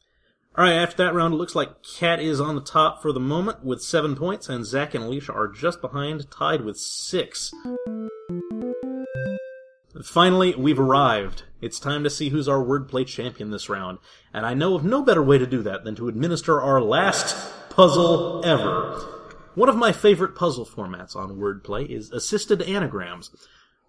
All 0.56 0.64
right, 0.64 0.72
after 0.74 1.04
that 1.04 1.14
round, 1.14 1.34
it 1.34 1.36
looks 1.36 1.54
like 1.54 1.82
Kat 1.82 2.20
is 2.20 2.40
on 2.40 2.54
the 2.56 2.60
top 2.62 3.00
for 3.02 3.12
the 3.12 3.20
moment 3.20 3.62
with 3.64 3.80
seven 3.82 4.16
points, 4.16 4.48
and 4.48 4.64
Zach 4.66 4.94
and 4.94 5.04
Alicia 5.04 5.32
are 5.32 5.46
just 5.48 5.80
behind, 5.80 6.28
tied 6.30 6.62
with 6.62 6.76
six. 6.78 7.52
Finally, 10.04 10.54
we've 10.54 10.78
arrived. 10.78 11.42
It's 11.60 11.80
time 11.80 12.04
to 12.04 12.10
see 12.10 12.28
who's 12.28 12.48
our 12.48 12.62
wordplay 12.62 13.06
champion 13.06 13.50
this 13.50 13.68
round, 13.68 13.98
and 14.32 14.46
I 14.46 14.54
know 14.54 14.74
of 14.74 14.84
no 14.84 15.02
better 15.02 15.22
way 15.22 15.36
to 15.36 15.46
do 15.46 15.62
that 15.62 15.84
than 15.84 15.96
to 15.96 16.08
administer 16.08 16.60
our 16.60 16.80
last 16.80 17.36
puzzle 17.70 18.44
ever. 18.44 19.20
One 19.56 19.68
of 19.68 19.76
my 19.76 19.92
favorite 19.92 20.36
puzzle 20.36 20.64
formats 20.64 21.16
on 21.16 21.38
wordplay 21.38 21.88
is 21.88 22.12
assisted 22.12 22.62
anagrams. 22.62 23.30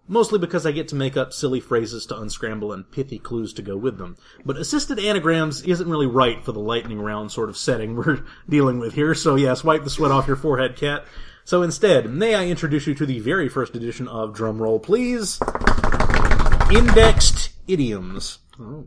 Mostly 0.08 0.40
because 0.40 0.66
I 0.66 0.72
get 0.72 0.88
to 0.88 0.96
make 0.96 1.16
up 1.16 1.32
silly 1.32 1.60
phrases 1.60 2.04
to 2.06 2.18
unscramble 2.20 2.72
and 2.72 2.90
pithy 2.90 3.20
clues 3.20 3.52
to 3.54 3.62
go 3.62 3.76
with 3.76 3.98
them. 3.98 4.16
But 4.44 4.56
assisted 4.56 4.98
anagrams 4.98 5.62
isn't 5.62 5.88
really 5.88 6.08
right 6.08 6.44
for 6.44 6.50
the 6.50 6.58
lightning 6.58 7.00
round 7.00 7.30
sort 7.30 7.48
of 7.48 7.56
setting 7.56 7.94
we're 7.94 8.24
dealing 8.48 8.80
with 8.80 8.94
here, 8.94 9.14
so 9.14 9.36
yes, 9.36 9.62
wipe 9.62 9.84
the 9.84 9.90
sweat 9.90 10.10
off 10.10 10.26
your 10.26 10.36
forehead, 10.36 10.76
cat. 10.76 11.04
So 11.44 11.62
instead, 11.62 12.08
may 12.08 12.34
I 12.34 12.46
introduce 12.46 12.86
you 12.86 12.94
to 12.94 13.06
the 13.06 13.18
very 13.18 13.48
first 13.48 13.74
edition 13.74 14.06
of 14.08 14.34
Drumroll, 14.34 14.82
please? 14.82 15.40
Indexed 16.70 17.50
idioms. 17.66 18.38
Oh. 18.60 18.86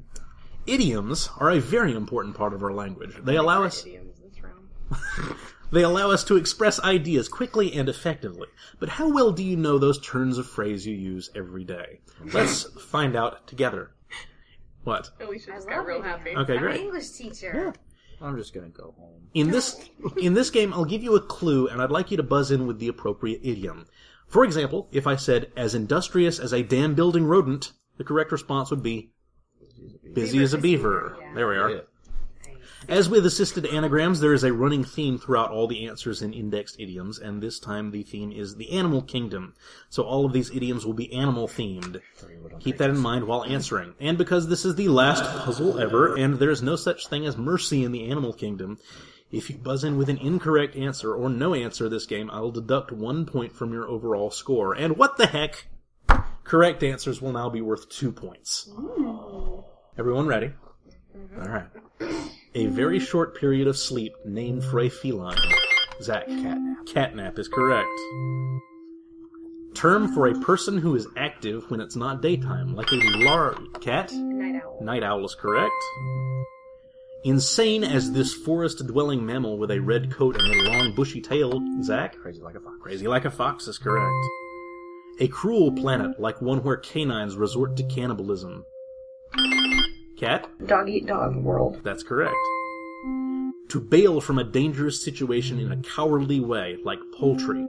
Idioms 0.65 1.29
are 1.37 1.51
a 1.51 1.59
very 1.59 1.93
important 1.93 2.35
part 2.35 2.53
of 2.53 2.63
our 2.63 2.71
language. 2.71 3.15
They 3.21 3.35
allow 3.35 3.63
us 3.63 3.85
Idioms 3.85 4.19
this 4.19 4.41
round. 4.41 5.37
they 5.71 5.83
allow 5.83 6.11
us 6.11 6.23
to 6.23 6.37
express 6.37 6.79
ideas 6.79 7.27
quickly 7.27 7.73
and 7.73 7.89
effectively. 7.89 8.47
But 8.79 8.89
how 8.89 9.09
well 9.13 9.31
do 9.31 9.43
you 9.43 9.57
know 9.57 9.77
those 9.77 9.99
turns 9.99 10.37
of 10.37 10.47
phrase 10.47 10.87
you 10.87 10.95
use 10.95 11.29
every 11.35 11.65
day? 11.65 11.99
Let's 12.33 12.63
find 12.81 13.15
out 13.15 13.47
together. 13.47 13.91
What? 14.85 15.09
Alicia 15.19 15.51
I 15.51 15.55
just 15.55 15.67
love 15.67 15.77
got 15.77 15.85
real 15.87 16.01
happy. 16.01 16.35
Okay, 16.35 16.53
I'm 16.53 16.59
great. 16.59 16.75
an 16.75 16.81
English 16.81 17.09
teacher. 17.09 17.73
I'm 18.21 18.37
just 18.37 18.53
gonna 18.53 18.69
go 18.69 18.95
home. 18.97 19.27
In 19.33 19.51
this 19.51 19.89
in 20.17 20.33
this 20.33 20.49
game, 20.49 20.73
I'll 20.73 20.85
give 20.85 21.03
you 21.03 21.15
a 21.15 21.21
clue, 21.21 21.67
and 21.67 21.81
I'd 21.81 21.91
like 21.91 22.11
you 22.11 22.17
to 22.17 22.23
buzz 22.23 22.51
in 22.51 22.67
with 22.67 22.79
the 22.79 22.87
appropriate 22.87 23.41
idiom. 23.43 23.85
For 24.27 24.43
example, 24.43 24.87
if 24.91 25.05
I 25.07 25.15
said 25.15 25.51
"as 25.55 25.75
industrious 25.75 26.39
as 26.39 26.53
a 26.53 26.63
dam 26.63 26.95
building 26.95 27.25
rodent," 27.25 27.73
the 27.97 28.03
correct 28.03 28.31
response 28.31 28.71
would 28.71 28.83
be 28.83 29.11
"busy 30.13 30.41
as 30.41 30.53
a 30.53 30.57
beaver." 30.57 31.17
yeah. 31.19 31.33
There 31.33 31.47
we 31.47 31.57
are. 31.57 31.83
As 32.87 33.09
with 33.09 33.25
assisted 33.25 33.65
anagrams, 33.65 34.19
there 34.19 34.33
is 34.33 34.43
a 34.43 34.53
running 34.53 34.83
theme 34.83 35.17
throughout 35.17 35.51
all 35.51 35.67
the 35.67 35.87
answers 35.87 36.21
in 36.21 36.33
indexed 36.33 36.79
idioms, 36.79 37.19
and 37.19 37.41
this 37.41 37.59
time 37.59 37.91
the 37.91 38.03
theme 38.03 38.31
is 38.31 38.55
the 38.55 38.71
animal 38.71 39.01
kingdom. 39.01 39.55
So 39.89 40.03
all 40.03 40.25
of 40.25 40.33
these 40.33 40.51
idioms 40.51 40.85
will 40.85 40.93
be 40.93 41.13
animal 41.13 41.47
themed. 41.47 42.01
Keep 42.59 42.77
that 42.77 42.89
in 42.89 42.97
mind 42.97 43.25
while 43.25 43.43
answering. 43.43 43.95
And 43.99 44.17
because 44.17 44.47
this 44.47 44.65
is 44.65 44.75
the 44.75 44.89
last 44.89 45.23
puzzle 45.23 45.79
ever, 45.79 46.15
and 46.15 46.35
there 46.35 46.51
is 46.51 46.61
no 46.61 46.75
such 46.75 47.07
thing 47.07 47.25
as 47.25 47.37
mercy 47.37 47.83
in 47.83 47.91
the 47.91 48.09
animal 48.09 48.33
kingdom, 48.33 48.77
if 49.31 49.49
you 49.49 49.57
buzz 49.57 49.83
in 49.83 49.97
with 49.97 50.09
an 50.09 50.17
incorrect 50.19 50.75
answer 50.75 51.13
or 51.13 51.29
no 51.29 51.53
answer 51.53 51.89
this 51.89 52.05
game, 52.05 52.29
I 52.29 52.39
will 52.39 52.51
deduct 52.51 52.91
one 52.91 53.25
point 53.25 53.53
from 53.53 53.73
your 53.73 53.87
overall 53.87 54.31
score. 54.31 54.73
And 54.73 54.97
what 54.97 55.17
the 55.17 55.27
heck? 55.27 55.67
Correct 56.43 56.83
answers 56.83 57.21
will 57.21 57.31
now 57.31 57.49
be 57.49 57.61
worth 57.61 57.89
two 57.89 58.11
points. 58.11 58.69
Everyone 59.97 60.27
ready? 60.27 60.53
All 61.41 61.47
right. 61.47 61.67
A 62.57 62.67
very 62.67 62.99
short 62.99 63.37
period 63.37 63.67
of 63.67 63.77
sleep 63.77 64.15
named 64.23 64.63
for 64.63 64.79
a 64.79 64.87
feline. 64.87 65.37
Zach. 66.01 66.25
Catnap. 66.25 66.85
Catnap 66.85 67.37
is 67.37 67.49
correct. 67.49 67.89
Term 69.73 70.13
for 70.13 70.27
a 70.27 70.39
person 70.39 70.77
who 70.77 70.95
is 70.95 71.05
active 71.17 71.69
when 71.69 71.81
it's 71.81 71.97
not 71.97 72.21
daytime, 72.21 72.73
like 72.73 72.89
a 72.93 72.95
lar 73.25 73.57
cat. 73.81 74.13
Night 74.13 74.61
owl. 74.63 74.79
Night 74.81 75.03
owl 75.03 75.25
is 75.25 75.35
correct. 75.35 75.73
Insane 77.25 77.83
as 77.83 78.13
this 78.13 78.33
forest-dwelling 78.33 79.25
mammal 79.25 79.57
with 79.57 79.71
a 79.71 79.81
red 79.81 80.09
coat 80.09 80.37
and 80.39 80.47
a 80.47 80.71
long 80.71 80.95
bushy 80.95 81.19
tail, 81.19 81.61
Zach. 81.83 82.15
Crazy 82.15 82.41
like 82.41 82.55
a 82.55 82.61
fox. 82.61 82.77
Crazy 82.81 83.05
like 83.05 83.25
a 83.25 83.31
fox 83.31 83.67
is 83.67 83.77
correct. 83.77 84.15
A 85.19 85.27
cruel 85.27 85.73
planet, 85.73 86.21
like 86.21 86.41
one 86.41 86.63
where 86.63 86.77
canines 86.77 87.35
resort 87.35 87.75
to 87.75 87.83
cannibalism. 87.83 88.65
Kat. 90.17 90.47
Dog 90.65 90.89
eat 90.89 91.07
dog 91.07 91.35
world. 91.35 91.81
That's 91.83 92.03
correct. 92.03 92.35
To 93.69 93.79
bail 93.79 94.21
from 94.21 94.39
a 94.39 94.43
dangerous 94.43 95.03
situation 95.03 95.59
in 95.59 95.71
a 95.71 95.77
cowardly 95.77 96.39
way, 96.39 96.77
like 96.83 96.99
poultry. 97.17 97.67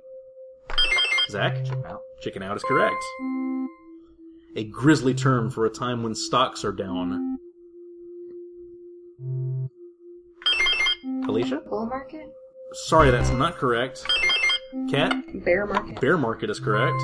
Zach? 1.31 1.57
Out. 1.87 2.03
Chicken 2.21 2.43
out 2.43 2.57
is 2.57 2.63
correct. 2.63 3.03
A 4.55 4.65
grisly 4.65 5.15
term 5.15 5.51
for 5.51 5.67
a 5.67 5.71
time 5.71 6.03
when 6.03 6.15
stocks 6.15 6.65
are 6.65 6.73
down. 6.73 7.39
Alicia? 11.29 11.63
Bull 11.69 11.87
market? 11.87 12.33
Sorry, 12.73 13.11
that's 13.11 13.31
not 13.31 13.57
correct. 13.57 14.07
Kat? 14.91 15.15
Bear 15.45 15.67
market. 15.67 16.01
Bear 16.01 16.17
market 16.17 16.51
is 16.51 16.61
correct. 16.61 17.01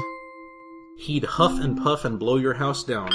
He'd 0.98 1.24
huff 1.24 1.58
and 1.60 1.76
puff 1.76 2.04
and 2.04 2.18
blow 2.18 2.36
your 2.36 2.54
house 2.54 2.84
down. 2.84 3.10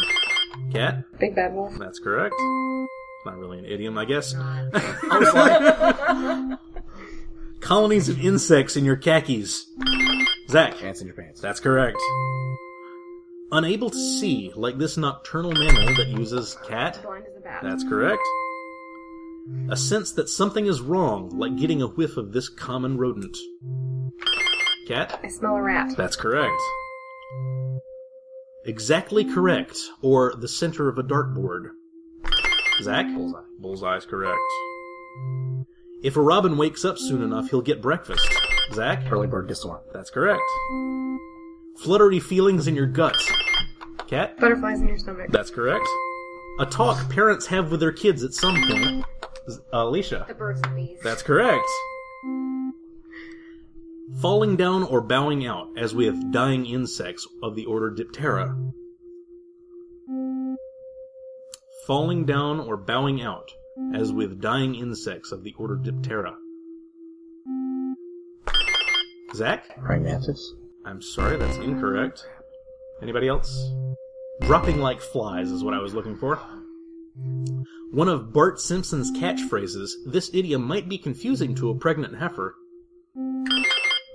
Kat? 0.72 1.04
Big 1.20 1.36
bad 1.36 1.54
wolf. 1.54 1.74
That's 1.78 2.00
correct. 2.00 2.34
It's 2.38 3.26
Not 3.26 3.38
really 3.38 3.60
an 3.60 3.66
idiom, 3.66 3.98
I 3.98 4.06
guess. 4.06 4.34
Colonies 7.60 8.10
of 8.10 8.24
insects 8.24 8.78
in 8.78 8.86
your 8.86 8.96
khakis. 8.96 9.66
Zach. 10.50 10.82
Ants 10.84 11.02
in 11.02 11.08
your 11.08 11.16
pants. 11.16 11.42
That's 11.42 11.60
correct. 11.60 11.98
Unable 13.52 13.90
to 13.90 13.98
see, 13.98 14.52
like 14.56 14.78
this 14.78 14.98
nocturnal 14.98 15.52
mammal 15.54 15.96
that 15.96 16.08
uses 16.10 16.58
cat. 16.68 17.00
Blind 17.02 17.26
as 17.30 17.38
a 17.38 17.42
bat. 17.42 17.60
That's 17.64 17.84
correct. 17.84 18.22
A 19.70 19.78
sense 19.78 20.12
that 20.14 20.28
something 20.28 20.68
is 20.68 20.82
wrong, 20.82 21.30
like 21.38 21.58
getting 21.58 21.82
a 21.82 21.88
whiff 21.88 22.18
of 22.18 22.34
this 22.34 22.50
common 22.50 22.98
rodent. 22.98 23.38
Kat? 24.88 25.20
I 25.24 25.30
smell 25.30 25.56
a 25.56 25.62
rat. 25.62 25.96
That's 25.96 26.18
correct. 26.18 26.60
Exactly 28.68 29.24
correct, 29.24 29.80
or 30.02 30.34
the 30.38 30.48
center 30.48 30.90
of 30.90 30.98
a 30.98 31.04
dartboard. 31.04 31.70
Zach? 32.82 33.06
Bullseye. 33.08 33.42
Bullseye's 33.60 34.06
correct. 34.06 34.40
If 36.04 36.18
a 36.18 36.22
robin 36.22 36.58
wakes 36.58 36.84
up 36.86 36.98
soon 36.98 37.24
enough, 37.24 37.50
he'll 37.50 37.62
get 37.62 37.82
breakfast. 37.82 38.28
Zach? 38.74 39.10
Early 39.12 39.28
bird 39.28 39.48
gets 39.48 39.62
the 39.62 39.70
worm. 39.70 39.82
That's 39.94 40.10
correct. 40.10 40.42
Fluttery 41.82 42.20
feelings 42.20 42.68
in 42.68 42.76
your 42.76 42.86
gut. 42.88 43.16
Kat? 44.08 44.38
Butterflies 44.38 44.82
in 44.82 44.88
your 44.88 44.98
stomach. 44.98 45.28
That's 45.32 45.50
correct. 45.50 45.86
A 46.60 46.66
talk 46.66 47.10
parents 47.10 47.46
have 47.48 47.72
with 47.72 47.80
their 47.80 47.92
kids 47.92 48.24
at 48.24 48.34
some 48.34 48.56
point. 48.68 49.06
Z- 49.50 49.60
uh, 49.74 49.84
Alicia? 49.84 50.26
The 50.28 50.34
birds 50.34 50.62
and 50.64 50.76
bees. 50.76 51.00
That's 51.04 51.22
correct. 51.22 51.66
Falling 54.16 54.56
down 54.56 54.84
or 54.84 55.02
bowing 55.02 55.46
out, 55.46 55.68
as 55.78 55.94
with 55.94 56.32
dying 56.32 56.66
insects 56.66 57.28
of 57.44 57.56
the 57.56 57.66
order 57.66 57.92
Diptera. 57.92 58.74
Falling 61.86 62.26
down 62.26 62.60
or 62.62 62.78
bowing 62.78 63.22
out, 63.22 63.52
as 63.94 64.12
with 64.12 64.42
dying 64.42 64.76
insects 64.76 65.32
of 65.32 65.44
the 65.44 65.54
order 65.60 65.76
Diptera. 65.76 66.36
Zach? 69.36 69.78
Praying 69.78 70.04
mantis. 70.04 70.54
I'm 70.86 71.02
sorry, 71.02 71.38
that's 71.38 71.58
incorrect. 71.58 72.26
Anybody 73.02 73.28
else? 73.28 73.72
Dropping 74.42 74.80
like 74.80 75.02
flies 75.02 75.52
is 75.52 75.64
what 75.64 75.74
I 75.74 75.82
was 75.82 75.94
looking 75.94 76.16
for. 76.16 76.40
One 77.92 78.08
of 78.08 78.32
Bart 78.32 78.60
Simpson's 78.60 79.12
catchphrases, 79.12 79.92
this 80.06 80.32
idiom 80.34 80.64
might 80.64 80.88
be 80.88 80.98
confusing 80.98 81.54
to 81.56 81.70
a 81.70 81.76
pregnant 81.78 82.16
heifer. 82.18 82.56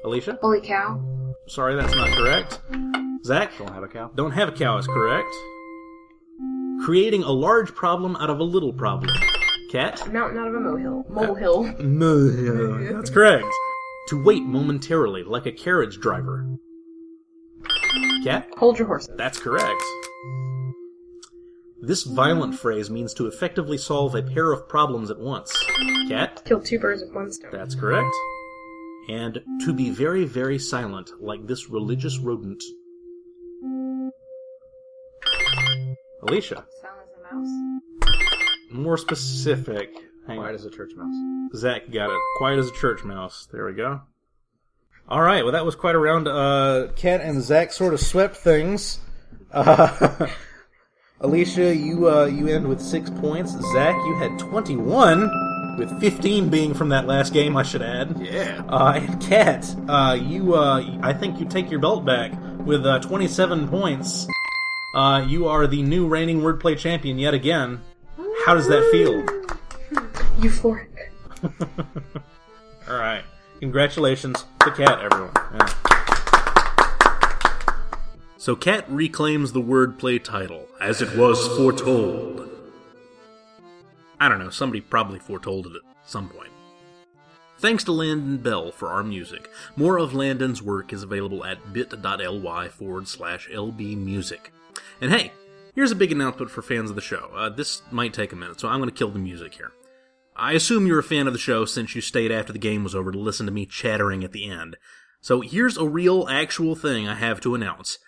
Alicia? 0.04 0.38
Holy 0.40 0.60
cow. 0.60 1.00
Sorry, 1.46 1.74
that's 1.74 1.94
not 1.94 2.08
correct. 2.16 2.60
Zach? 3.24 3.52
Don't 3.58 3.72
have 3.72 3.82
a 3.82 3.88
cow. 3.88 4.10
Don't 4.14 4.32
have 4.32 4.48
a 4.48 4.52
cow 4.52 4.78
is 4.78 4.86
correct. 4.86 5.32
Creating 6.84 7.22
a 7.22 7.30
large 7.30 7.74
problem 7.74 8.16
out 8.16 8.30
of 8.30 8.40
a 8.40 8.44
little 8.44 8.72
problem. 8.72 9.10
Kat? 9.70 10.12
Mountain 10.12 10.38
out 10.38 10.48
of 10.48 10.54
a 10.54 10.60
molehill. 10.60 11.04
Uh, 11.08 11.12
molehill. 11.12 11.64
No, 11.78 12.92
that's 12.92 13.10
correct. 13.10 13.46
To 14.08 14.22
wait 14.22 14.42
momentarily, 14.42 15.22
like 15.22 15.46
a 15.46 15.52
carriage 15.52 16.00
driver. 16.00 16.46
Kat? 18.24 18.48
Hold 18.56 18.78
your 18.78 18.88
horses. 18.88 19.14
That's 19.16 19.38
correct. 19.38 19.82
This 21.80 22.04
violent 22.04 22.56
phrase 22.56 22.90
means 22.90 23.14
to 23.14 23.26
effectively 23.26 23.78
solve 23.78 24.14
a 24.14 24.22
pair 24.22 24.52
of 24.52 24.68
problems 24.68 25.10
at 25.10 25.18
once. 25.18 25.52
Kat? 26.08 26.42
Kill 26.44 26.60
two 26.60 26.78
birds 26.78 27.02
with 27.02 27.12
one 27.12 27.32
stone. 27.32 27.50
That's 27.52 27.74
correct. 27.74 28.14
And 29.08 29.40
to 29.64 29.72
be 29.72 29.90
very, 29.90 30.24
very 30.24 30.58
silent, 30.58 31.10
like 31.20 31.46
this 31.46 31.68
religious 31.68 32.18
rodent. 32.18 32.62
Alicia, 36.22 36.64
Silence 36.80 37.10
a 37.18 37.34
mouse. 37.34 38.70
more 38.70 38.96
specific. 38.96 39.90
Hang 40.26 40.36
Quiet 40.38 40.50
on. 40.50 40.54
as 40.54 40.64
a 40.64 40.70
church 40.70 40.92
mouse. 40.96 41.14
Zach 41.56 41.90
got 41.90 42.10
it. 42.10 42.18
Quiet 42.36 42.58
as 42.60 42.68
a 42.68 42.72
church 42.74 43.02
mouse. 43.02 43.48
There 43.50 43.66
we 43.66 43.72
go. 43.72 44.00
All 45.08 45.20
right. 45.20 45.42
Well, 45.42 45.52
that 45.52 45.64
was 45.66 45.74
quite 45.74 45.96
a 45.96 45.98
round. 45.98 46.28
Uh, 46.28 46.88
Kat 46.94 47.20
and 47.20 47.42
Zach 47.42 47.72
sort 47.72 47.92
of 47.92 48.00
swept 48.00 48.36
things. 48.36 49.00
Uh, 49.50 50.28
Alicia, 51.20 51.74
you 51.74 52.08
uh, 52.08 52.26
you 52.26 52.46
end 52.46 52.68
with 52.68 52.80
six 52.80 53.10
points. 53.10 53.50
Zach, 53.72 53.96
you 53.96 54.16
had 54.18 54.38
twenty-one, 54.38 55.28
with 55.78 55.98
fifteen 56.00 56.48
being 56.48 56.74
from 56.74 56.88
that 56.90 57.06
last 57.06 57.32
game. 57.32 57.56
I 57.56 57.62
should 57.62 57.82
add. 57.82 58.18
Yeah. 58.20 58.62
Uh, 58.68 58.92
and 58.96 59.20
Kat, 59.20 59.74
uh, 59.88 60.18
you 60.20 60.54
uh, 60.54 60.98
I 61.02 61.12
think 61.12 61.40
you 61.40 61.46
take 61.46 61.70
your 61.70 61.80
belt 61.80 62.04
back 62.04 62.32
with 62.60 62.84
uh, 62.86 63.00
twenty-seven 63.00 63.68
points. 63.68 64.26
Uh, 64.94 65.24
you 65.26 65.48
are 65.48 65.66
the 65.66 65.82
new 65.82 66.06
reigning 66.06 66.40
wordplay 66.40 66.76
champion 66.78 67.18
yet 67.18 67.34
again. 67.34 67.80
How 68.44 68.54
does 68.54 68.68
that 68.68 68.86
feel? 68.90 69.22
Euphoric. 70.40 70.88
All 72.88 72.98
right. 72.98 73.24
Congratulations 73.60 74.44
to 74.60 74.70
Kat, 74.72 75.00
everyone. 75.00 75.32
Yeah. 75.54 75.74
So 78.36 78.56
Kat 78.56 78.84
reclaims 78.88 79.52
the 79.52 79.62
wordplay 79.62 80.22
title, 80.22 80.66
as 80.80 81.00
it 81.00 81.16
was 81.16 81.46
foretold. 81.56 82.51
I 84.22 84.28
don't 84.28 84.38
know, 84.38 84.50
somebody 84.50 84.80
probably 84.80 85.18
foretold 85.18 85.66
it 85.66 85.72
at 85.74 86.08
some 86.08 86.28
point. 86.28 86.52
Thanks 87.58 87.82
to 87.82 87.92
Landon 87.92 88.36
Bell 88.36 88.70
for 88.70 88.86
our 88.86 89.02
music. 89.02 89.50
More 89.74 89.98
of 89.98 90.14
Landon's 90.14 90.62
work 90.62 90.92
is 90.92 91.02
available 91.02 91.44
at 91.44 91.72
bit.ly 91.72 92.68
forward 92.68 93.08
slash 93.08 93.48
lbmusic. 93.48 94.38
And 95.00 95.10
hey, 95.10 95.32
here's 95.74 95.90
a 95.90 95.96
big 95.96 96.12
announcement 96.12 96.52
for 96.52 96.62
fans 96.62 96.88
of 96.88 96.94
the 96.94 97.02
show. 97.02 97.32
Uh, 97.34 97.48
this 97.48 97.82
might 97.90 98.14
take 98.14 98.32
a 98.32 98.36
minute, 98.36 98.60
so 98.60 98.68
I'm 98.68 98.78
going 98.78 98.88
to 98.88 98.94
kill 98.94 99.10
the 99.10 99.18
music 99.18 99.54
here. 99.54 99.72
I 100.36 100.52
assume 100.52 100.86
you're 100.86 101.00
a 101.00 101.02
fan 101.02 101.26
of 101.26 101.32
the 101.32 101.38
show 101.40 101.64
since 101.64 101.96
you 101.96 102.00
stayed 102.00 102.30
after 102.30 102.52
the 102.52 102.60
game 102.60 102.84
was 102.84 102.94
over 102.94 103.10
to 103.10 103.18
listen 103.18 103.46
to 103.46 103.52
me 103.52 103.66
chattering 103.66 104.22
at 104.22 104.30
the 104.30 104.48
end. 104.48 104.76
So 105.20 105.40
here's 105.40 105.76
a 105.76 105.84
real, 105.84 106.28
actual 106.28 106.76
thing 106.76 107.08
I 107.08 107.16
have 107.16 107.40
to 107.40 107.56
announce. 107.56 107.98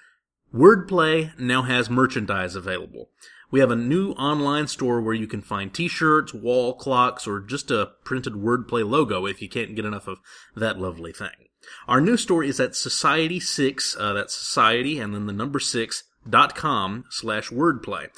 Wordplay 0.55 1.37
now 1.41 1.63
has 1.63 1.91
merchandise 1.91 2.55
available. 2.55 3.09
We 3.55 3.61
have 3.61 3.71
a 3.71 3.77
new 3.77 4.15
online 4.15 4.67
store 4.67 5.01
where 5.01 5.15
you 5.15 5.29
can 5.29 5.41
find 5.41 5.73
t-shirts, 5.73 6.35
wall 6.35 6.75
clocks, 6.75 7.25
or 7.25 7.39
just 7.39 7.71
a 7.71 7.93
printed 8.03 8.33
Wordplay 8.33 8.85
logo 8.85 9.27
if 9.27 9.41
you 9.41 9.49
can't 9.49 9.77
get 9.77 9.85
enough 9.85 10.09
of 10.09 10.19
that 10.57 10.81
lovely 10.81 11.13
thing. 11.13 11.51
Our 11.87 12.01
new 12.01 12.17
store 12.17 12.43
is 12.43 12.59
at 12.59 12.73
Society6, 12.73 13.97
uh, 13.97 14.13
that's 14.13 14.35
Society 14.35 14.99
and 14.99 15.15
then 15.15 15.27
the 15.27 15.33
number 15.33 15.61
6 15.61 16.03
dot 16.29 16.57
com 16.57 17.05
slash 17.11 17.51
wordplay. 17.51 18.09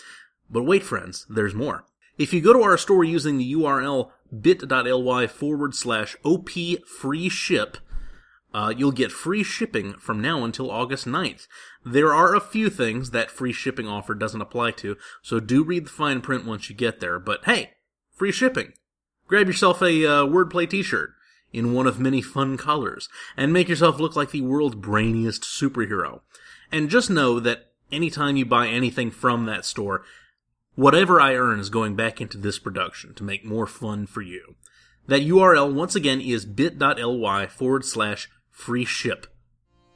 But 0.48 0.62
wait 0.62 0.82
friends, 0.82 1.26
there's 1.28 1.54
more. 1.54 1.84
If 2.16 2.32
you 2.32 2.40
go 2.40 2.54
to 2.54 2.62
our 2.62 2.78
store 2.78 3.04
using 3.04 3.36
the 3.36 3.52
URL 3.52 4.12
bit.ly 4.40 5.26
forward 5.26 5.74
slash 5.74 6.16
op 6.24 6.48
free 6.48 7.28
ship, 7.28 7.76
uh, 8.56 8.72
you'll 8.74 8.90
get 8.90 9.12
free 9.12 9.42
shipping 9.42 9.92
from 9.98 10.18
now 10.18 10.42
until 10.42 10.70
August 10.70 11.06
9th. 11.06 11.46
There 11.84 12.14
are 12.14 12.34
a 12.34 12.40
few 12.40 12.70
things 12.70 13.10
that 13.10 13.30
free 13.30 13.52
shipping 13.52 13.86
offer 13.86 14.14
doesn't 14.14 14.40
apply 14.40 14.70
to, 14.70 14.96
so 15.20 15.40
do 15.40 15.62
read 15.62 15.84
the 15.84 15.90
fine 15.90 16.22
print 16.22 16.46
once 16.46 16.70
you 16.70 16.74
get 16.74 16.98
there. 16.98 17.18
But 17.18 17.44
hey, 17.44 17.72
free 18.14 18.32
shipping. 18.32 18.72
Grab 19.28 19.46
yourself 19.46 19.82
a 19.82 20.06
uh, 20.06 20.24
wordplay 20.24 20.70
t-shirt 20.70 21.10
in 21.52 21.74
one 21.74 21.86
of 21.86 22.00
many 22.00 22.22
fun 22.22 22.56
colors 22.56 23.10
and 23.36 23.52
make 23.52 23.68
yourself 23.68 24.00
look 24.00 24.16
like 24.16 24.30
the 24.30 24.40
world's 24.40 24.76
brainiest 24.76 25.42
superhero. 25.42 26.20
And 26.72 26.88
just 26.88 27.10
know 27.10 27.38
that 27.40 27.72
anytime 27.92 28.38
you 28.38 28.46
buy 28.46 28.68
anything 28.68 29.10
from 29.10 29.44
that 29.44 29.66
store, 29.66 30.02
whatever 30.76 31.20
I 31.20 31.34
earn 31.34 31.60
is 31.60 31.68
going 31.68 31.94
back 31.94 32.22
into 32.22 32.38
this 32.38 32.58
production 32.58 33.12
to 33.16 33.22
make 33.22 33.44
more 33.44 33.66
fun 33.66 34.06
for 34.06 34.22
you. 34.22 34.54
That 35.08 35.20
URL 35.20 35.74
once 35.74 35.94
again 35.94 36.22
is 36.22 36.46
bit.ly 36.46 37.48
forward 37.48 37.84
slash 37.84 38.30
free 38.56 38.86
ship. 38.86 39.26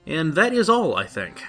And 0.06 0.34
that 0.34 0.52
is 0.52 0.68
all, 0.68 0.94
I 0.94 1.06
think. 1.06 1.42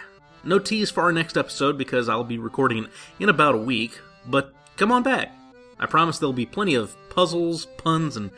No 0.43 0.57
tease 0.57 0.89
for 0.89 1.01
our 1.01 1.11
next 1.11 1.37
episode 1.37 1.77
because 1.77 2.09
I'll 2.09 2.23
be 2.23 2.37
recording 2.37 2.87
in 3.19 3.29
about 3.29 3.53
a 3.53 3.59
week, 3.59 3.99
but 4.25 4.53
come 4.77 4.91
on 4.91 5.03
back. 5.03 5.31
I 5.77 5.85
promise 5.85 6.17
there'll 6.17 6.33
be 6.33 6.45
plenty 6.45 6.73
of 6.73 6.95
puzzles, 7.09 7.65
puns, 7.77 8.15
and 8.15 8.31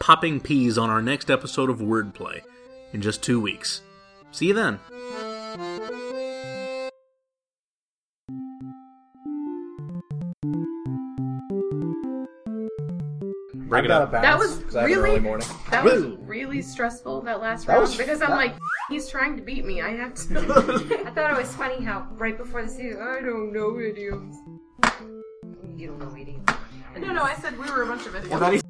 popping 0.00 0.40
peas 0.40 0.76
on 0.76 0.90
our 0.90 1.00
next 1.00 1.30
episode 1.30 1.70
of 1.70 1.78
Wordplay 1.78 2.42
in 2.92 3.00
just 3.00 3.22
two 3.22 3.40
weeks. 3.40 3.80
See 4.32 4.48
you 4.48 4.54
then. 4.54 5.95
Bring 13.80 13.84
it 13.86 13.90
up. 13.90 14.10
That 14.12 14.38
was 14.38 14.58
'cause 14.64 14.76
I 14.76 14.82
have 14.82 14.90
an 14.90 14.96
really- 14.96 15.10
early 15.10 15.20
morning. 15.20 15.46
That 15.70 15.84
was 15.84 16.04
really 16.26 16.62
stressful 16.62 17.22
that 17.22 17.40
last 17.40 17.66
That 17.66 17.74
round 17.74 17.82
was- 17.82 17.96
because 17.96 18.20
I'm 18.22 18.30
that- 18.30 18.36
like, 18.36 18.54
he's 18.88 19.08
trying 19.08 19.36
to 19.36 19.42
beat 19.42 19.64
me. 19.64 19.80
I 19.82 19.90
have 19.96 20.14
to. 20.14 20.38
I 21.06 21.10
thought 21.10 21.30
it 21.30 21.36
was 21.36 21.54
funny 21.54 21.84
how 21.84 22.06
right 22.16 22.36
before 22.36 22.62
the 22.62 22.68
season, 22.68 23.00
I 23.02 23.20
don't 23.20 23.52
know 23.52 23.78
idioms. 23.78 24.36
You 25.76 25.88
don't 25.88 25.98
know 25.98 26.16
idioms. 26.20 26.44
no, 26.98 27.12
no, 27.12 27.22
I 27.22 27.34
said 27.34 27.58
we 27.58 27.70
were 27.70 27.82
a 27.82 27.86
bunch 27.86 28.06
of 28.06 28.14
idiots. 28.14 28.32
And 28.32 28.40
then 28.42 28.52
he 28.54 28.60